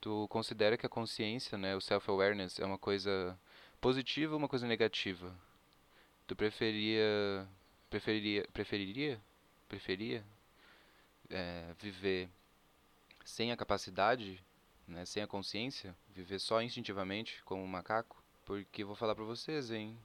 [0.00, 3.38] Tu considera que a consciência, né, o self-awareness, é uma coisa
[3.80, 5.34] positiva ou uma coisa negativa?
[6.26, 7.46] Tu preferia.
[7.88, 8.46] Preferiria.
[8.52, 9.20] Preferiria?
[9.68, 10.24] Preferia?
[11.28, 12.28] É, viver
[13.24, 14.42] sem a capacidade,
[14.86, 15.94] né, sem a consciência?
[16.08, 18.22] Viver só instintivamente, como um macaco?
[18.44, 19.96] Porque vou falar pra vocês, hein?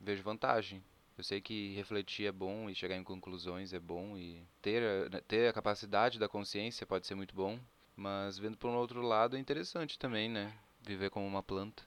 [0.00, 0.82] vejo vantagem.
[1.20, 5.20] Eu sei que refletir é bom e chegar em conclusões é bom e ter, né,
[5.20, 7.60] ter a capacidade da consciência pode ser muito bom,
[7.94, 10.56] mas vendo por um outro lado é interessante também, né?
[10.80, 11.82] Viver como uma planta,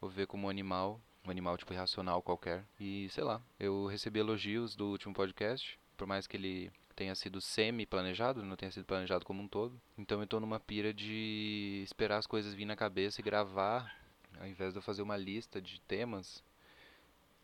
[0.00, 2.64] ou viver como um animal, um animal tipo irracional qualquer.
[2.78, 7.40] E sei lá, eu recebi elogios do último podcast, por mais que ele tenha sido
[7.40, 9.82] semi-planejado, não tenha sido planejado como um todo.
[9.98, 13.92] Então eu estou numa pira de esperar as coisas vir na cabeça e gravar,
[14.38, 16.40] ao invés de eu fazer uma lista de temas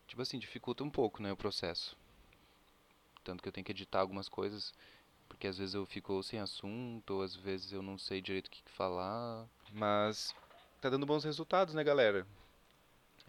[0.09, 1.97] tipo assim, dificulta um pouco, né, o processo.
[3.23, 4.73] Tanto que eu tenho que editar algumas coisas,
[5.29, 8.51] porque às vezes eu fico sem assunto, ou às vezes eu não sei direito o
[8.51, 9.47] que falar.
[9.71, 10.35] Mas
[10.81, 12.27] tá dando bons resultados, né, galera?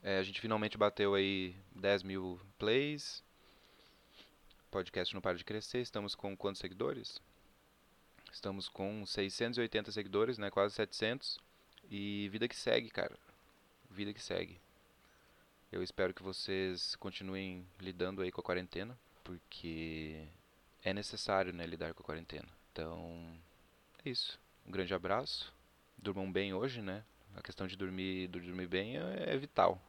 [0.01, 3.21] É, a gente finalmente bateu aí 10 mil plays.
[4.71, 5.79] Podcast não para de crescer.
[5.79, 7.19] Estamos com quantos seguidores?
[8.31, 10.49] Estamos com 680 seguidores, né?
[10.49, 11.39] Quase 700.
[11.91, 13.17] E vida que segue, cara.
[13.89, 14.61] Vida que segue.
[15.71, 20.27] Eu espero que vocês continuem lidando aí com a quarentena, porque
[20.83, 22.47] é necessário, né, lidar com a quarentena.
[22.71, 23.39] Então,
[24.03, 24.39] é isso.
[24.65, 25.53] Um grande abraço.
[25.95, 27.03] Durmam bem hoje, né?
[27.35, 29.79] A questão de dormir, de dormir bem é, é vital.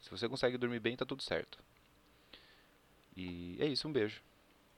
[0.00, 1.58] Se você consegue dormir bem, tá tudo certo.
[3.16, 4.20] E é isso, um beijo.